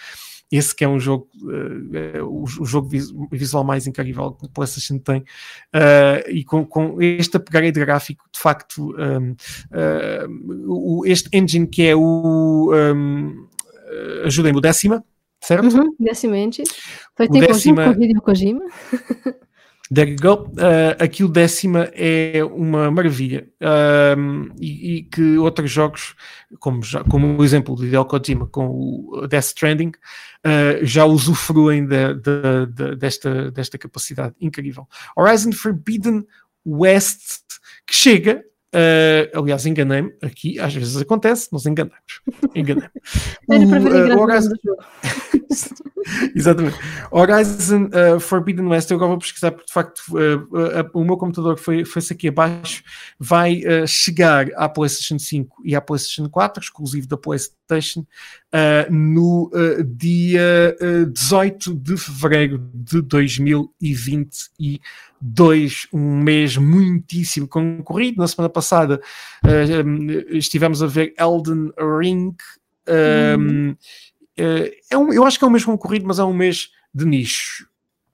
Esse 0.50 0.74
que 0.74 0.84
é 0.84 0.88
um 0.88 0.98
jogo, 0.98 1.28
uh, 1.42 2.24
o, 2.24 2.44
o, 2.44 2.64
jogo 2.64 2.88
visual 3.32 3.64
mais 3.64 3.86
incrível 3.86 4.32
que 4.32 4.46
o 4.46 4.48
PlayStation 4.48 4.98
tem, 4.98 5.20
uh, 5.20 6.30
e 6.30 6.44
com, 6.44 6.64
com, 6.64 7.02
este 7.02 7.36
upgrade 7.36 7.80
gráfico, 7.80 8.24
de 8.32 8.38
facto, 8.38 8.94
um, 8.96 9.32
uh, 9.72 11.06
este 11.06 11.28
engine 11.36 11.66
que 11.66 11.82
é 11.82 11.96
o. 11.96 12.72
Um, 12.72 13.48
ajudem-me, 14.24 14.58
o 14.58 14.60
décima, 14.60 15.04
certo? 15.40 15.64
Uhum. 15.64 15.94
Foi 17.16 17.26
em 17.26 17.40
décima... 17.40 17.84
com 17.92 18.00
o 18.00 18.02
Hideo 18.02 18.22
Kojima. 18.22 18.64
There 19.92 20.10
you 20.10 20.16
go. 20.16 20.50
Uh, 20.52 20.96
aqui 20.98 21.22
o 21.22 21.28
décima 21.28 21.88
é 21.92 22.42
uma 22.44 22.90
maravilha. 22.90 23.48
E, 24.60 24.96
e, 24.96 25.02
que 25.04 25.38
outros 25.38 25.70
jogos, 25.70 26.14
como, 26.58 26.82
já, 26.82 27.04
como 27.04 27.38
o 27.38 27.44
exemplo 27.44 27.76
do 27.76 27.86
Hideo 27.86 28.04
Kojima 28.04 28.46
com 28.46 28.66
o 28.66 29.26
Death 29.28 29.44
Stranding, 29.44 29.92
uh, 30.44 30.84
já 30.84 31.04
usufruem 31.04 31.86
de, 31.86 32.14
de, 32.14 32.66
de, 32.74 32.96
desta, 32.96 33.50
desta 33.52 33.78
capacidade 33.78 34.34
incrível. 34.40 34.88
Horizon 35.16 35.52
Forbidden 35.52 36.26
West, 36.66 37.60
que 37.86 37.94
chega 37.94 38.44
Uh, 38.76 39.38
aliás, 39.38 39.64
enganei-me 39.64 40.12
aqui, 40.20 40.60
às 40.60 40.74
vezes 40.74 40.98
acontece, 40.98 41.48
nos 41.50 41.64
enganamos. 41.64 41.96
Enganei-me. 42.54 42.90
Era 43.50 43.66
para 43.66 43.78
ver 43.78 44.18
Horizon... 44.18 44.50
Exatamente. 46.36 46.76
Horizon 47.10 47.86
uh, 47.86 48.20
Forbidden 48.20 48.66
West, 48.66 48.90
eu 48.90 48.96
agora 48.96 49.12
vou 49.12 49.18
pesquisar 49.18 49.50
porque 49.50 49.66
de 49.66 49.72
facto 49.72 50.02
uh, 50.10 50.90
o 50.92 51.02
meu 51.02 51.16
computador 51.16 51.58
foi, 51.58 51.86
foi 51.86 52.02
aqui 52.10 52.28
abaixo, 52.28 52.84
vai 53.18 53.62
chegar 53.88 54.46
à 54.56 54.68
PlayStation 54.68 55.18
5 55.18 55.62
e 55.64 55.74
à 55.74 55.80
PlayStation 55.80 56.28
4, 56.28 56.62
exclusivo 56.62 57.08
da 57.08 57.16
PlayStation, 57.16 58.06
no 58.88 59.50
dia 59.84 60.76
18 61.12 61.74
de 61.74 61.96
fevereiro 61.96 62.70
de 62.72 63.02
2020 63.02 64.50
e 64.60 64.80
dois, 65.20 65.86
um 65.92 66.18
mês 66.18 66.56
muitíssimo 66.56 67.48
concorrido. 67.48 68.18
Na 68.18 68.28
semana 68.28 68.48
passada 68.48 68.65
uh, 68.72 70.36
estivemos 70.36 70.82
a 70.82 70.86
ver 70.86 71.14
Elden 71.18 71.70
Ring. 71.78 72.34
Um, 72.88 73.70
uh, 73.70 74.70
é 74.90 74.96
um, 74.96 75.12
eu 75.12 75.24
acho 75.24 75.38
que 75.38 75.44
é 75.44 75.48
um 75.48 75.50
mês 75.50 75.64
concorrido, 75.64 76.06
mas 76.06 76.18
é 76.18 76.24
um 76.24 76.32
mês 76.32 76.70
de 76.94 77.04
nicho. 77.04 77.68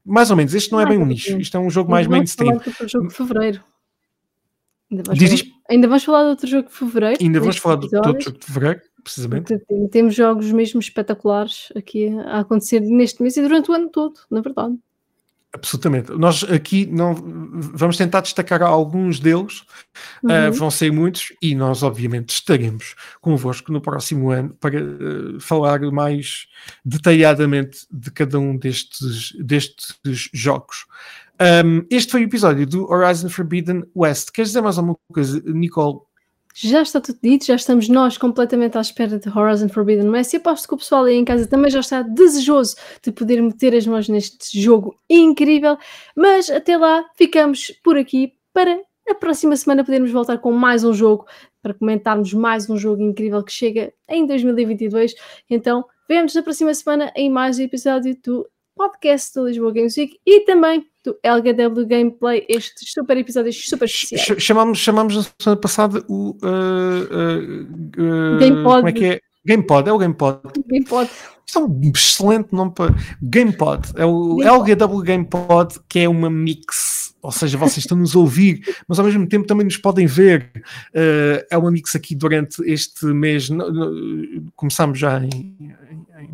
Mais 0.05 0.31
ou 0.31 0.37
menos, 0.37 0.55
este 0.55 0.73
não 0.73 0.81
é 0.81 0.87
bem 0.87 0.99
um 0.99 1.07
nicho, 1.07 1.38
isto 1.38 1.57
é 1.57 1.61
um 1.61 1.71
jogo 1.71 1.91
mais 1.91 2.07
mainstream. 2.07 2.61
Jogo 2.87 3.09
de 3.09 3.15
fevereiro. 3.15 3.62
Ainda 4.91 5.05
vamos, 5.05 5.19
Diz 5.19 5.41
falar, 5.41 5.53
ainda 5.71 5.88
vamos 5.88 6.05
falar 6.05 6.23
de 6.23 6.29
outro 6.29 6.47
jogo 6.47 6.69
de 6.69 6.75
fevereiro. 6.75 7.19
Ainda 7.23 7.41
vamos 7.41 7.57
falar 7.57 7.77
de 7.77 7.97
outro 7.97 8.21
jogo 8.21 8.38
de 8.38 8.47
fevereiro, 8.47 8.81
precisamente. 9.03 9.59
Temos 9.91 10.15
jogos 10.15 10.53
mesmo 10.53 10.81
espetaculares 10.81 11.73
aqui 11.75 12.09
a 12.27 12.41
acontecer 12.41 12.81
neste 12.81 13.23
mês 13.23 13.37
e 13.37 13.43
durante 13.43 13.71
o 13.71 13.75
ano 13.75 13.88
todo, 13.88 14.15
na 14.31 14.41
verdade. 14.41 14.77
Absolutamente. 15.55 16.11
Nós 16.12 16.43
aqui 16.45 16.87
não 16.87 17.15
vamos 17.75 17.99
tentar 17.99 18.23
destacar 18.23 18.62
alguns 18.62 19.21
deles, 19.21 19.65
uhum. 20.23 20.49
uh, 20.49 20.53
vão 20.53 20.71
ser 20.71 20.91
muitos, 20.91 21.31
e 21.43 21.55
nós, 21.55 21.83
obviamente, 21.83 22.31
estaremos 22.31 22.95
convosco 23.21 23.71
no 23.71 23.81
próximo 23.81 24.31
ano 24.31 24.57
para 24.59 24.83
uh, 24.83 25.38
falar 25.41 25.81
mais 25.93 26.47
detalhadamente 26.83 27.87
de 27.91 28.11
cada 28.11 28.38
um 28.38 28.57
destes, 28.57 29.33
destes 29.38 30.31
jogos. 30.33 30.87
Um, 31.43 31.85
este 31.91 32.12
foi 32.12 32.23
o 32.23 32.25
episódio 32.25 32.67
do 32.67 32.91
Horizon 32.91 33.29
Forbidden 33.29 33.83
West. 33.95 34.31
Queres 34.31 34.51
dizer 34.51 34.62
mais 34.62 34.79
alguma 34.79 34.97
coisa, 35.12 35.43
Nicole? 35.45 36.01
Já 36.55 36.83
está 36.83 37.01
tudo 37.01 37.19
dito, 37.23 37.47
já 37.47 37.55
estamos 37.55 37.88
nós 37.88 38.19
completamente 38.19 38.77
à 38.77 38.81
espera 38.81 39.19
de 39.19 39.29
Horizon 39.29 39.69
Forbidden 39.69 40.11
West 40.11 40.35
e 40.35 40.37
aposto 40.37 40.69
que 40.69 40.75
o 40.75 40.77
pessoal 40.77 41.05
aí 41.05 41.15
em 41.15 41.25
casa 41.25 41.47
também 41.47 41.71
já 41.71 41.81
está 41.81 42.03
desejoso 42.03 42.77
de 43.03 43.11
poder 43.11 43.41
meter 43.41 43.75
as 43.75 43.87
mãos 43.87 44.09
neste 44.09 44.61
jogo 44.61 44.95
incrível, 45.09 45.79
mas 46.17 46.51
até 46.51 46.77
lá 46.77 47.05
ficamos 47.17 47.71
por 47.83 47.97
aqui 47.97 48.35
para 48.53 48.79
a 49.09 49.15
próxima 49.15 49.57
semana 49.57 49.85
podermos 49.85 50.11
voltar 50.11 50.38
com 50.38 50.53
mais 50.53 50.85
um 50.85 50.93
jogo, 50.93 51.27
para 51.62 51.75
comentarmos 51.75 52.33
mais 52.35 52.69
um 52.69 52.77
jogo 52.77 53.03
incrível 53.03 53.43
que 53.43 53.53
chega 53.53 53.93
em 54.09 54.27
2022. 54.27 55.15
Então, 55.49 55.85
vemos 56.09 56.35
na 56.35 56.43
próxima 56.43 56.75
semana 56.75 57.12
em 57.17 57.31
mais 57.31 57.59
um 57.59 57.62
episódio 57.62 58.17
do 58.23 58.49
podcast 58.75 59.35
da 59.35 59.43
Lisboa 59.43 59.73
Games 59.73 59.97
Week 59.97 60.19
e 60.27 60.41
também 60.41 60.87
do 61.05 61.19
LGW 61.23 61.87
Gameplay, 61.87 62.47
estes 62.49 62.93
super 62.93 63.17
episódios 63.17 63.69
super 63.69 63.87
especiais. 63.87 64.43
Chamamos, 64.43 64.79
chamamos 64.79 65.17
na 65.17 65.23
semana 65.38 65.61
passada 65.61 66.05
o 66.09 66.31
uh, 66.31 66.47
uh, 67.12 68.37
uh, 68.37 68.38
GamePod. 68.38 68.77
Como 68.77 68.88
é 68.88 68.93
que 68.93 69.05
é? 69.05 69.21
GamePod, 69.45 69.88
é 69.88 69.93
o 69.93 69.99
GamePod. 69.99 70.41
GamePod. 70.67 71.11
Isto 71.45 71.59
é 71.59 71.62
um 71.62 71.93
excelente 71.95 72.53
nome 72.53 72.73
para 72.73 72.95
GamePod. 73.21 73.93
É 73.97 74.07
o 74.07 74.37
GamePod. 74.37 74.71
LGW 74.71 75.03
GamePod, 75.03 75.81
que 75.88 75.99
é 76.01 76.09
uma 76.09 76.31
mix. 76.31 77.12
Ou 77.21 77.31
seja, 77.31 77.59
vocês 77.59 77.79
estão 77.79 77.97
nos 77.97 78.17
ouvir, 78.17 78.62
mas 78.88 78.99
ao 78.99 79.05
mesmo 79.05 79.29
tempo 79.29 79.47
também 79.47 79.65
nos 79.65 79.77
podem 79.77 80.07
ver. 80.07 80.51
Uh, 80.95 81.45
é 81.51 81.59
uma 81.59 81.71
mix 81.71 81.95
aqui 81.95 82.15
durante 82.15 82.62
este 82.65 83.07
mês. 83.07 83.49
Começamos 84.57 84.99
já 84.99 85.21
em 85.21 85.75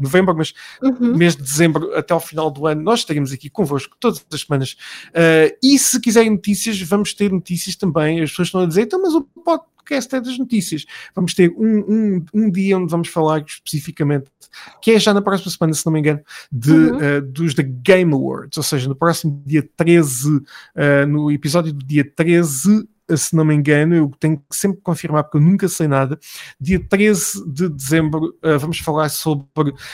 novembro, 0.03 0.35
mas 0.37 0.53
uhum. 0.83 1.17
mês 1.17 1.37
de 1.37 1.43
dezembro 1.43 1.95
até 1.95 2.13
ao 2.13 2.21
final 2.21 2.51
do 2.51 2.67
ano, 2.67 2.83
nós 2.83 3.01
estaremos 3.01 3.33
aqui 3.33 3.49
convosco 3.51 3.97
todas 3.99 4.25
as 4.33 4.41
semanas. 4.41 4.77
Uh, 5.09 5.57
e 5.63 5.79
se 5.79 6.01
quiserem 6.01 6.31
notícias, 6.31 6.81
vamos 6.83 7.15
ter 7.15 7.33
notícias 7.33 7.77
também. 7.77 8.21
As 8.21 8.31
pessoas 8.31 8.49
estão 8.49 8.61
a 8.63 8.67
dizer, 8.67 8.83
então, 8.83 9.01
mas 9.01 9.15
o 9.15 9.23
podcast 9.23 10.15
é 10.15 10.21
das 10.21 10.39
notícias. 10.39 10.85
Vamos 11.15 11.35
ter 11.35 11.51
um, 11.57 11.79
um, 11.89 12.25
um 12.35 12.51
dia 12.51 12.77
onde 12.79 12.91
vamos 12.91 13.09
falar 13.09 13.45
especificamente, 13.47 14.27
que 14.83 14.93
é 14.93 14.99
já 14.99 15.15
na 15.15 15.23
próxima 15.23 15.51
semana, 15.51 15.75
se 15.75 15.85
não 15.87 15.93
me 15.93 16.01
engano, 16.01 16.21
de, 16.51 16.73
uhum. 16.73 16.97
uh, 16.97 17.23
dos 17.23 17.55
The 17.55 17.63
Game 17.63 18.13
Awards, 18.13 18.57
ou 18.57 18.63
seja, 18.63 18.89
no 18.89 18.95
próximo 18.95 19.43
dia 19.47 19.69
13, 19.77 20.37
uh, 20.37 20.43
no 21.09 21.31
episódio 21.31 21.73
do 21.73 21.85
dia 21.85 22.05
13 22.05 22.89
se 23.17 23.35
não 23.35 23.45
me 23.45 23.55
engano, 23.55 23.95
eu 23.95 24.11
tenho 24.19 24.39
que 24.39 24.57
sempre 24.57 24.81
confirmar 24.83 25.25
porque 25.25 25.39
eu 25.39 25.41
nunca 25.41 25.69
sei 25.69 25.89
nada. 25.89 26.19
Dia 26.61 26.79
13 26.79 27.51
de 27.51 27.69
dezembro, 27.69 28.37
uh, 28.45 28.59
vamos 28.59 28.79
falar 28.79 29.09
sobre. 29.09 29.47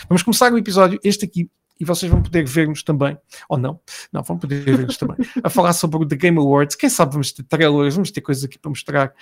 Vamos 0.09 0.22
começar 0.22 0.53
o 0.53 0.59
episódio, 0.59 0.98
este 1.03 1.24
aqui, 1.24 1.50
e 1.79 1.85
vocês 1.85 2.11
vão 2.11 2.22
poder 2.22 2.44
ver-nos 2.46 2.83
também, 2.83 3.18
ou 3.48 3.59
não, 3.59 3.81
não, 4.12 4.22
vão 4.22 4.38
poder 4.38 4.61
ver-nos 4.62 4.96
também, 4.96 5.16
a 5.42 5.50
falar 5.50 5.72
sobre 5.72 5.98
o 5.98 6.07
The 6.07 6.16
Game 6.16 6.38
Awards. 6.38 6.77
Quem 6.77 6.88
sabe 6.88 7.12
vamos 7.12 7.33
ter 7.33 7.42
trailers, 7.44 7.94
vamos 7.94 8.11
ter 8.11 8.20
coisas 8.20 8.44
aqui 8.44 8.59
para 8.59 8.68
mostrar. 8.68 9.12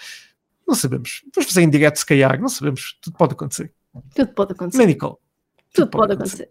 Não 0.67 0.75
sabemos. 0.75 1.23
Vamos 1.35 1.51
fazer 1.51 1.63
em 1.63 1.71
direto, 1.71 1.97
se 1.97 2.07
calhar, 2.07 2.41
não 2.41 2.49
sabemos. 2.49 2.99
Tudo 3.01 3.17
pode 3.17 3.33
acontecer. 3.33 3.73
Tudo 4.15 4.33
pode 4.33 4.53
acontecer. 4.53 4.79
Medical. 4.79 5.21
Tudo, 5.73 5.87
Tudo 5.87 5.91
pode, 5.91 6.09
pode 6.09 6.13
acontecer. 6.15 6.51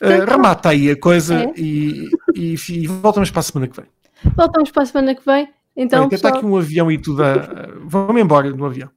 acontecer. 0.00 0.22
Uh, 0.22 0.30
remata 0.30 0.68
aí 0.70 0.90
a 0.90 1.00
coisa 1.00 1.34
é. 1.34 1.52
e, 1.56 2.10
e, 2.34 2.54
e 2.68 2.86
voltamos 2.86 3.30
para 3.30 3.40
a 3.40 3.42
semana 3.42 3.68
que 3.68 3.80
vem. 3.80 3.90
Voltamos 4.34 4.70
para 4.70 4.82
a 4.82 4.86
semana 4.86 5.14
que 5.14 5.24
vem. 5.24 5.48
Então, 5.76 6.00
Olha, 6.02 6.08
pessoal... 6.08 6.30
está 6.30 6.38
aqui 6.38 6.46
um 6.46 6.56
avião 6.56 6.90
e 6.90 6.98
tudo. 6.98 7.22
A... 7.22 7.68
Vamos 7.84 8.20
embora 8.20 8.50
no 8.50 8.64
avião. 8.64 8.90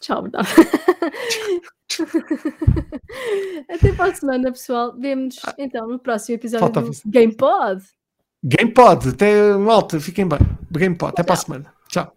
Tchau, 0.00 0.22
verdade. 0.22 0.48
Até 3.68 3.92
para 3.92 4.12
a 4.12 4.14
semana, 4.14 4.52
pessoal. 4.52 4.94
Vemo-nos 4.98 5.38
ah. 5.44 5.54
então 5.58 5.88
no 5.88 5.98
próximo 5.98 6.36
episódio 6.36 6.60
Falta 6.60 6.82
do 6.82 6.92
GamePod. 7.06 7.82
GamePod. 8.44 9.08
Até 9.08 9.56
malta, 9.56 9.98
fiquem 9.98 10.28
bem. 10.28 10.38
GamePod. 10.70 11.10
Até 11.10 11.22
Tchau. 11.22 11.26
para 11.26 11.34
a 11.34 11.36
semana. 11.36 11.72
Tchau. 11.88 12.14